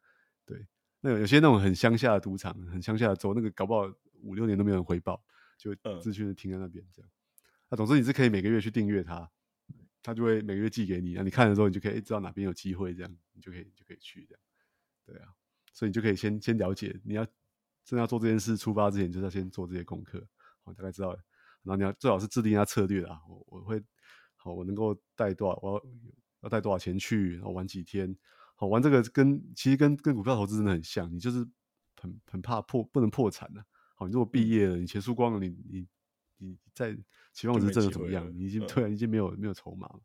[0.45, 0.65] 对，
[1.01, 3.91] 那有有些那种很乡下的赌场，很乡下的州，那个搞不好
[4.21, 5.21] 五六年都没有人回报，
[5.57, 7.11] 就资讯停在那边这样，
[7.69, 9.29] 那总之你是可以每个月去订阅它。
[10.01, 14.41] 他就会每个月寄给你，那你看的时候，你就可以知道哪边有机会，这样你就可以就可以去这样，
[15.05, 15.33] 对啊，
[15.73, 17.25] 所以你就可以先先了解，你要
[17.83, 20.25] 真要做这件事，出发之前就是要先做这些功课，
[20.63, 21.09] 好，大概知道，
[21.63, 23.83] 然后你要最好是制定一下策略啊，我我会
[24.35, 25.83] 好，我能够带多少，我要
[26.41, 28.15] 要带多少钱去，然后玩几天，
[28.55, 31.45] 好玩这个跟其实跟跟股票投资真的很像，你就是
[31.97, 33.65] 很很怕破不能破产的、啊。
[33.95, 35.85] 好，你如果毕业了，你钱输光了，你你
[36.39, 36.97] 你在
[37.31, 38.27] 期望值挣的怎么样？
[38.35, 40.01] 你已经突然已经没有没有筹码了。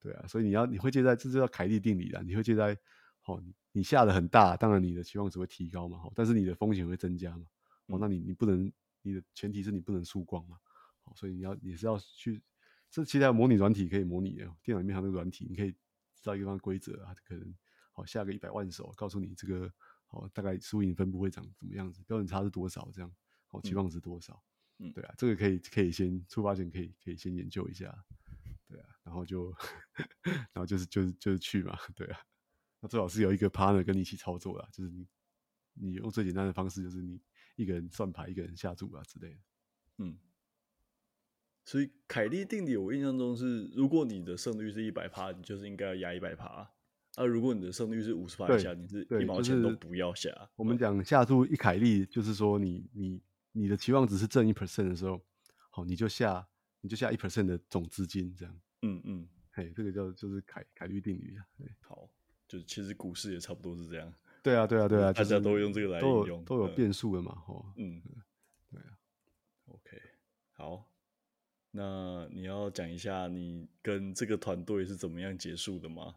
[0.00, 2.76] 对啊，所以你要你会借在这就叫凯利定理啦，你会借在
[3.24, 3.42] 哦，
[3.72, 7.46] 你下的很大，当然你的期望值会提高嘛，好，但是你的风险会增加嘛。
[7.86, 8.70] 哦，那你你不能，
[9.02, 10.58] 你的前提是你不能输光嘛。
[11.00, 12.42] 好，所以你要你是要去，
[12.90, 17.54] 这其他模拟软体可以模拟的，电脑里面还有那个软体，你可以知道一个方规则啊，可能
[17.92, 19.70] 好下个一百万手，告诉你这个
[20.06, 23.12] 好大概输赢分布会长怎么样子，标准差是多少这样，
[23.46, 24.57] 好期望值多少，嗯，
[24.94, 27.92] 对啊，这个可以可以先出发前可以可以先研究一下，
[28.68, 29.52] 对啊，然后就
[30.52, 32.18] 然后就是就是就是去嘛，对啊，
[32.80, 35.06] 那最好是有一个 partner 跟你一起操作啦，就是你
[35.74, 37.20] 你用最简单的方式，就是你。
[37.58, 39.40] 一个人算牌，一个人下注啊之类的。
[39.96, 40.16] 嗯，
[41.64, 46.70] 所以凯利定理，我印象中是，如果你的胜率是一百趴，你就是应该要压一百趴。
[47.16, 50.30] 啊，如果你的胜率是五十趴以下，你是一毛钱都不要下。
[50.54, 53.20] 我们讲下注一凯利，就是说你你
[53.58, 55.20] 你的期望值是正一 percent 的时候，
[55.70, 56.46] 好，你就下
[56.80, 58.60] 你就下一 percent 的总资金这样。
[58.82, 61.42] 嗯嗯，嘿，这个叫就是凯凯利定理啊。
[61.80, 62.08] 好，
[62.46, 64.14] 就是其实股市也差不多是这样。
[64.42, 67.72] 对啊，对啊，对啊，大家都用这个来应用，都有变数的嘛，吼。
[67.76, 68.00] 嗯，
[68.70, 68.96] 对啊。
[69.66, 70.00] OK，
[70.52, 70.88] 好，
[71.72, 76.14] 那你要讲一下你跟这个团队是怎么样结束的吗？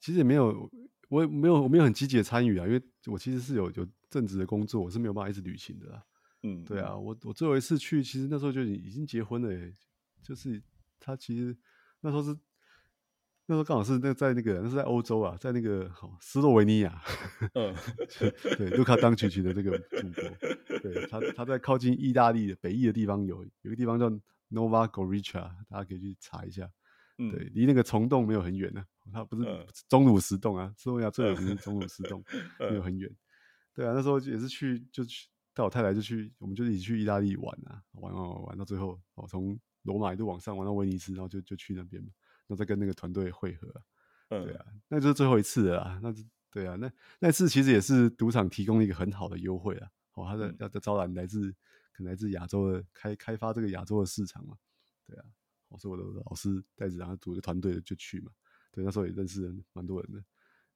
[0.00, 0.68] 其实也没有，
[1.08, 6.04] 我也没有，我没有很积极的参与啊，因为我其实是有有正职的工作，我是没有办法一直旅行的啦。
[6.42, 9.74] 嗯，对啊，我我最后一次去，其实那时候就已经结婚了耶，
[10.22, 10.62] 就是
[10.98, 11.56] 他其实
[12.00, 12.38] 那时候是。
[13.50, 17.02] 那时候刚好是那在那个那是在欧洲啊，在那个好斯洛维尼亚，
[17.54, 17.74] 嗯，
[18.58, 24.10] 对，卢卡当曲奇的这个祖国，对，他他在靠近意大利的北翼的地方有有个地方叫
[24.50, 26.70] Nova Gorica，大家可以去查一下，
[27.16, 32.22] 嗯、对，离那个虫洞没有很远呢、啊，它不是钟乳石洞啊，斯洛维尼亚最有名的钟乳石洞，
[32.58, 33.10] 没有很远，
[33.72, 35.26] 对啊，那时候也是去就去
[35.58, 42.10] 带我太太就去，我们就一起去意大利玩啊，玩玩玩玩到最后，哦，从罗马一路往上玩到威尼斯，然后就就去那边嘛。
[42.46, 43.82] 然后再跟那个团队会合，
[44.28, 45.98] 嗯，对啊，那就是最后一次了啦。
[46.00, 46.14] 那
[46.52, 46.88] 对啊，那
[47.18, 49.90] 那次其实也是赌场提供了一个很好的优惠啊。
[50.12, 51.50] 哦，他的要在招揽来自
[51.90, 54.56] 可能来自亚洲的开开发这个亚洲的市场嘛。
[55.04, 55.24] 对啊，
[55.70, 58.30] 我是我的老师带着然后组一个团队就去嘛。
[58.70, 60.22] 对，那时候也认识人蛮多人的。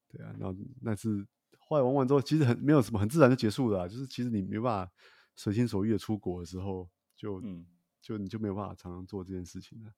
[0.09, 1.25] 对啊，然后那次
[1.73, 4.93] 后来玩完之后，其实很没有什么很自然就结束了，就是其实你没办法
[5.35, 7.65] 随心所欲的出国的时候，就嗯，
[8.03, 9.91] 就你就没有办法常常做这件事情了。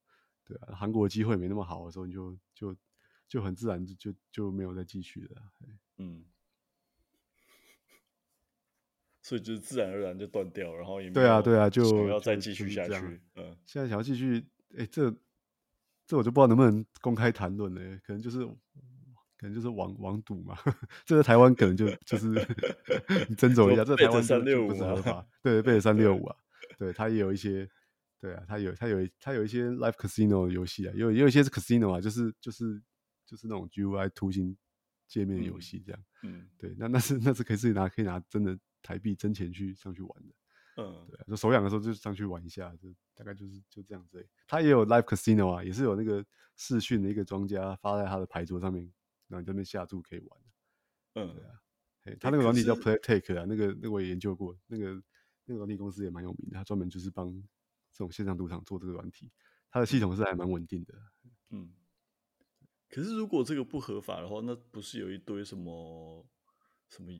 [0.45, 2.73] 对啊，韩国的机会没那么好的时候，你就就
[3.27, 5.41] 就很自然就就就没有再继续了。
[5.97, 6.23] 嗯，
[9.21, 13.19] 所以就是自然而然就断掉，然后也没有对啊对啊，就想要再继续下去。
[13.35, 14.37] 嗯，现在想要继续，
[14.75, 15.13] 哎、欸，这
[16.07, 18.47] 这我就不知道能不能公开谈论了，可能就是
[19.45, 20.57] 可能就是网网赌嘛。
[21.05, 22.29] 这个台湾可能就就是
[23.29, 26.35] 你斟酌一下，这台湾三六五合法， 对，贝尔三六五啊，
[26.79, 27.69] 对，它也有一些。
[28.21, 32.81] 对啊，他有他有他有一些 live casino 游戏啊，有也有一些是 casino 啊，就是就是
[33.23, 34.57] 就是那种 GUI 图形
[35.07, 36.01] 界面游戏这样。
[36.23, 40.33] 嗯，嗯对，那那是那是可以自己拿可以拿真的台币真钱去上去玩的。
[40.81, 44.27] 嗯，对啊，就手痒的时候就上去玩一下，就大概就是就这样子。
[44.47, 46.25] 他也有 live casino 啊，也是有那个
[46.55, 48.91] 视讯的一个庄家发在他的牌桌上面，
[49.27, 50.39] 然后你这边下注可以玩。
[51.13, 51.35] 嗯，
[52.03, 55.01] 对啊，他那个软体叫 PlayTake 啊，那个那个我也研究过，那个
[55.45, 57.43] 那个软体公司也蛮有名的，他专门就是帮。
[57.97, 59.31] 这种线上赌场做这个软体，
[59.71, 60.93] 它的系统是还蛮稳定的。
[61.51, 61.73] 嗯，
[62.89, 66.27] 可是如果这个不合法的话，那不是有一堆什么
[66.89, 67.17] 什么？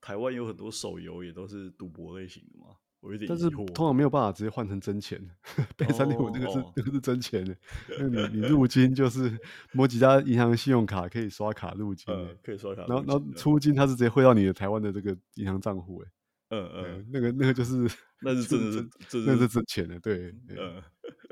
[0.00, 2.78] 台湾有很多手游也都是赌博类型的吗？
[3.00, 3.28] 我有点。
[3.28, 5.20] 但是通常没有办法直接换成真钱。
[5.76, 7.56] 贝三六五那个是、哦、那个是真钱的，
[7.98, 9.38] 那你 你入金就是
[9.72, 12.86] 某几家银行信用卡可以刷卡入金，嗯、可以刷卡。
[12.86, 16.10] 然后然后出金，它是直接汇到你的台湾的这个银行账户，哎。
[16.48, 17.90] 嗯嗯，那个那个就是，
[18.22, 18.70] 那是真的
[19.08, 20.80] 是，那是真钱的，对，嗯，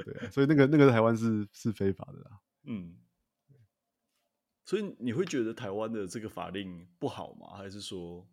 [0.04, 2.96] 对， 所以那个那个台湾是是非法的啦，嗯，
[4.64, 7.56] 所以你会觉得台湾的这个法令不好吗？
[7.56, 8.26] 还是说，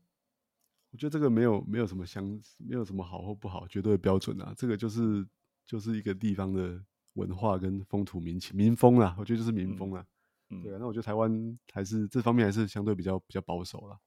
[0.91, 2.23] 我觉得这个没有没有什么相，
[2.57, 5.27] 没有什么好或不好，绝对的标准啊，这个就是
[5.65, 6.81] 就是一个地方的
[7.13, 10.05] 文化跟风土民情民风啊，我觉得就是民风啊，
[10.49, 13.99] 嗯，对啊，那我觉得台湾还是这方面还是相对比较比较保守啦，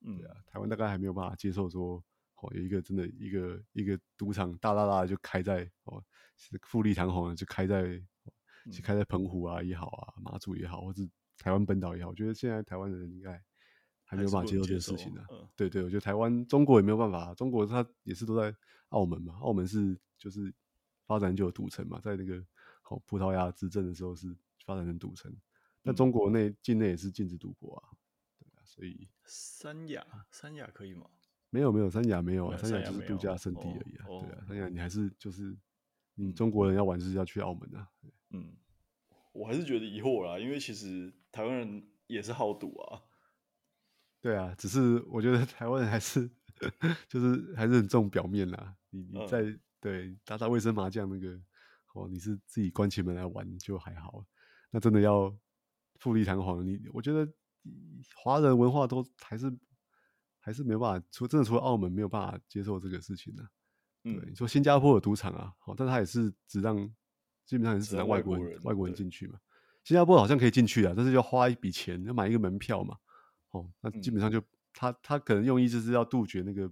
[0.00, 2.02] 嗯，对啊，台湾大概还没有办法接受说。
[2.40, 6.00] 哦，有一个真的一个一个赌场大大大的就开在哦，
[6.62, 8.00] 富丽堂皇的就开在，
[8.70, 11.02] 就开在澎湖啊也好啊，马祖也好，或者
[11.36, 13.42] 台湾本岛也好，我觉得现在台湾人应该
[14.08, 15.22] 还没有办法接受这件事情的。
[15.30, 18.52] 嗯、对对，我觉得台湾中国也没有办法，中国它也是都在
[18.88, 20.50] 澳门嘛，澳门是就是
[21.04, 22.42] 发展就有赌城嘛，在那个
[22.80, 24.34] 好、哦、葡萄牙执政的时候是
[24.64, 25.30] 发展成赌城，
[25.82, 27.92] 但中国内境内也是禁止赌博啊，
[28.38, 31.04] 对啊所以三亚，三亚可以吗？
[31.50, 34.06] 没有没有，三亚没有啊，三亚三亚就是度假胜地而已啊。
[34.08, 35.54] 哦、对啊，三亚你还是就是
[36.14, 37.88] 你中国人要玩是要去澳门啊。
[38.30, 38.56] 嗯，
[39.32, 43.02] 我还是觉得疑惑啦，因为其实台湾人也是好赌啊。
[44.20, 46.28] 对啊，只是我觉得 台湾人还是
[47.08, 48.74] 就是还是很重表面啦。
[48.90, 51.40] 你你在、嗯、对打打卫生麻将那个，
[51.94, 54.24] 哦，你是自己关起门来玩就还好。
[54.70, 55.32] 那真的要
[56.00, 57.30] 富丽堂皇，你我觉得
[58.16, 59.56] 华人文化都还是
[60.40, 63.48] 还是没有办法，除真的除了澳门没有办法接受这个事情呢、啊。
[64.04, 66.76] 嗯，对，你说新加坡有赌场啊，好，但他也是只让
[67.46, 69.38] 基本上也是只让外国人外国人，外国人进去嘛。
[69.84, 72.96] 新加坡好像可以进去啊，但是要花一笔钱，要买一个门票嘛。
[73.50, 76.70] 哦，那基本上就、嗯、他他可能用意就是要杜绝那个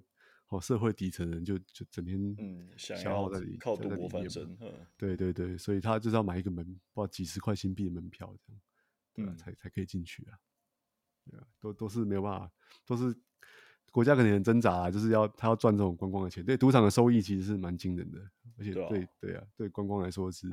[0.48, 4.56] 哦社会底层人就就整天嗯消耗在里，靠赌博翻身。
[4.96, 8.52] 对对对，所以他就是要买一个门，不知道几十块新币的门票这
[9.22, 9.36] 样，对？
[9.36, 10.38] 才才可以进去啊。
[11.24, 12.52] 对啊，都都是没有办法，
[12.86, 13.16] 都是
[13.90, 16.44] 国家可能很挣扎啊，就是要他要赚这种观光的钱。
[16.44, 18.20] 对，赌场的收益其实是蛮惊人的，
[18.58, 20.48] 而且对对啊，对，啊对观光来说是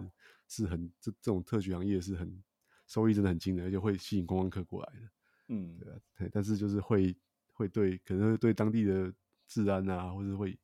[0.47, 2.41] 是很这这种特许行业是很
[2.87, 5.07] 收益真的很惊人，而且会吸引观光客过来的。
[5.49, 7.15] 嗯，对啊，对，但是就是会
[7.51, 9.13] 会对，可能会对当地的
[9.47, 10.57] 治安啊，或者会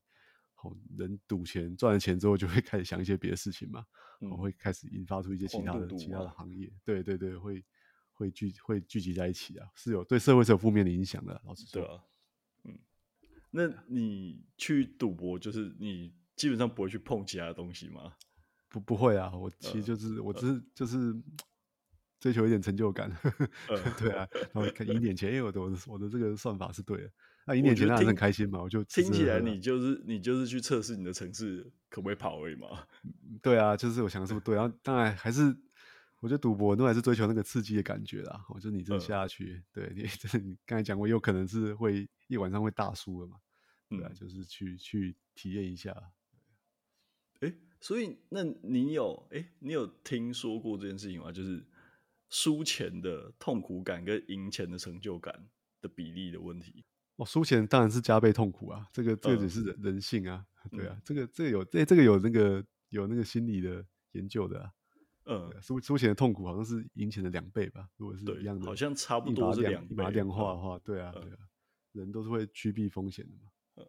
[0.54, 3.86] 好人赌钱赚了钱之后，就会开始想一些别的事情嘛，
[4.22, 7.64] 嗯，会开始引发出一些其他的其他的行业，对对对，会
[8.14, 11.82] 会聚会聚集在一起啊，是有对社会是有负面的影响的，老实说。
[11.82, 12.04] 对啊，
[12.64, 12.80] 嗯，
[13.52, 18.14] 那你去赌博，就是你基本上不会去碰其他的东西吗？
[18.70, 21.14] 不不会啊，我其实就是，呃，我只是就是。
[22.20, 23.10] 追求一点成就感，
[23.70, 27.12] 呃、 对啊，然后看赢点钱，因为我的我的这个算法是对的。
[27.46, 32.68] 那赢点钱当然很开心嘛，我就听起来你就是你就是去测试你的程式可不可以跑而已嘛。
[33.42, 35.56] 对啊，就是我想的是不对，然后当然还是
[36.20, 38.46] 我觉得赌博都还是追求那个刺激的感觉啦。
[38.50, 43.38] 我就你真的下去，呃、对你真的你刚才讲过，有可能是会一晚上会大输的嘛。
[43.90, 45.96] 对啊，嗯、就是去去体验一下。
[47.40, 51.32] 哎，所以那你有哎，你有听说过这件事情吗？
[51.32, 51.66] 就是。
[52.30, 55.50] 输钱的痛苦感跟赢钱的成就感
[55.82, 56.86] 的比例的问题。
[57.16, 64.72] 哦，输钱当然是加倍痛苦啊，这个这个只是人、嗯、人性啊，对啊，嗯、这个这个有这这个有那个有那个心理的研究的啊，
[65.26, 71.38] 嗯，输输钱的痛苦好像是赢钱的两倍吧，如果是一样的，好像差不多是两把它量化的话，对啊，对啊，
[71.92, 73.86] 人都是会趋避风险的嘛，嗯，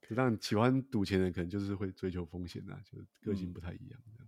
[0.00, 4.00] 可当然喜欢赌钱的可能就是会追求风险啊，就是个性不太一样。
[4.20, 4.25] 嗯，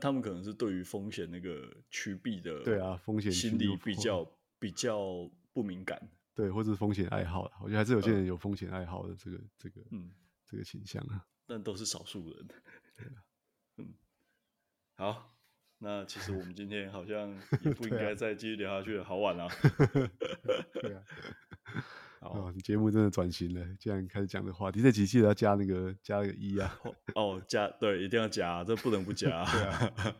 [0.00, 4.26] 他们可能是对于风险那个趋避的，对啊，风险心理比较
[4.58, 10.10] 比较不敏感，对，或者是风险爱好，我觉得还是有些人有风险爱好的这个这个嗯。
[10.44, 12.46] 这个倾向啊，但都是少数人，
[12.94, 13.24] 对啊，
[13.78, 13.94] 嗯，
[14.96, 15.34] 好，
[15.78, 19.48] 那其实我们今天好像 也不应该再继续聊下去了，好晚了，
[20.82, 21.02] 对啊。
[22.22, 26.78] 哦，你节目真的转型了，既然开始讲的话题，这几期都要加那个加那个一啊。
[27.14, 29.44] 哦，加对，一定要加，这不能不加。
[29.50, 29.92] 对啊。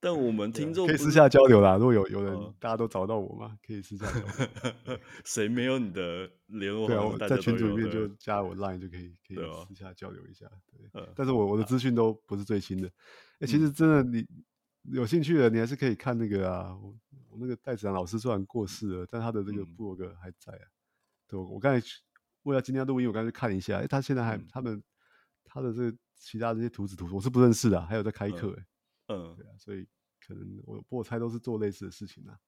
[0.00, 4.98] 但我们听众可以私下交流啦，如果有有人、嗯、大家都找到我嘛，可以私下交流。
[5.24, 6.86] 谁没有你的联络？
[6.86, 10.44] 对啊，我在群组里面就加我 Line 就可以，可以私下交流一下。
[10.70, 12.86] 对，对但是我我的资讯都不是最新的。
[12.86, 12.90] 哎、
[13.40, 14.26] 嗯欸，其实真的你
[14.92, 16.76] 有兴趣的，你还是可以看那个啊。
[17.34, 20.62] 我那个戴子阳老师虽然过世了，但他的这个部落格还在啊。
[20.62, 20.70] 嗯、
[21.26, 21.86] 对，我刚才
[22.44, 24.82] 为了今天录音，我刚才去看一下，他现在还、嗯、他们
[25.44, 28.66] 他的这个其他这些徒子徒孙，我是不认识的，还有在开课，哎，
[29.08, 29.86] 嗯，对啊，所以
[30.24, 32.38] 可能我我猜都是做类似的事情啊。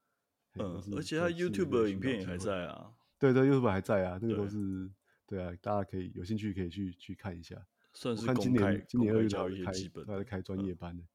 [0.54, 2.92] 嗯，而且他 YouTube 的影片也还在啊。
[3.18, 4.88] 对对，YouTube 还在啊，那个都是
[5.26, 7.56] 对，对啊，大家可以有兴趣可以去去看一下。
[7.92, 9.72] 算是看今年今年二月教开
[10.06, 11.08] 他在开专业班的，嗯、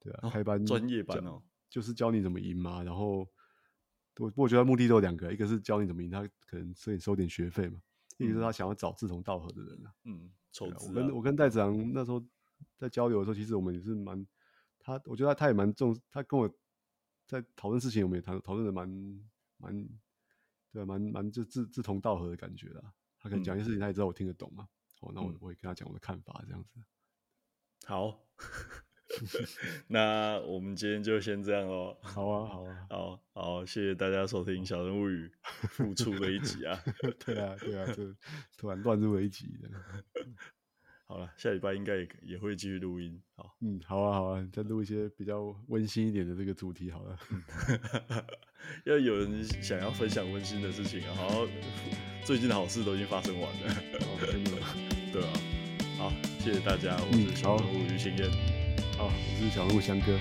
[0.00, 1.42] 对啊，开班专业班哦。
[1.68, 3.28] 就是教你怎么赢嘛，然后
[4.18, 7.80] 我我觉得目的都有两个，一个是教你怎么赢，他可能收你收点学费嘛，
[8.18, 9.94] 嗯、一个是他想要找志同道合的人啊。
[10.04, 10.88] 嗯，筹资、啊。
[10.88, 12.24] 我跟我跟戴子昂那时候
[12.78, 14.26] 在交流的时候，其实我们也是蛮
[14.78, 16.48] 他，我觉得他他也蛮重，他跟我
[17.26, 18.88] 在讨论事情，我们也谈讨论的蛮
[19.58, 19.88] 蛮
[20.72, 22.94] 对，蛮蛮就志志同道合的感觉啦。
[23.18, 24.68] 他可能讲一些事情，他也知道我听得懂嘛。
[25.00, 26.80] 哦、嗯，那我我会跟他讲我的看法，这样子。
[27.84, 28.24] 好。
[29.88, 31.96] 那我们今天就先这样喽。
[32.00, 35.30] 好啊，好啊， 好好，谢谢大家收听《小人物语
[35.68, 36.78] 》复出的一集啊。
[37.24, 38.14] 对啊，对啊，就
[38.56, 39.46] 突然乱入了一集。
[41.08, 43.22] 好了，下礼拜应该也也会继续录音。
[43.36, 47.16] 好，嗯，好啊，好啊，再录一些比较温馨一点的这个主题好了。
[48.84, 51.46] 要有人想要分享温馨的事情啊，好，
[52.24, 53.74] 最近的好事都已经发生完了。
[54.26, 54.50] 真的，
[55.12, 55.32] 对啊。
[55.96, 58.55] 好，谢谢大家，我是小人物于心燕。
[58.96, 60.18] 好，我是小鹿香哥。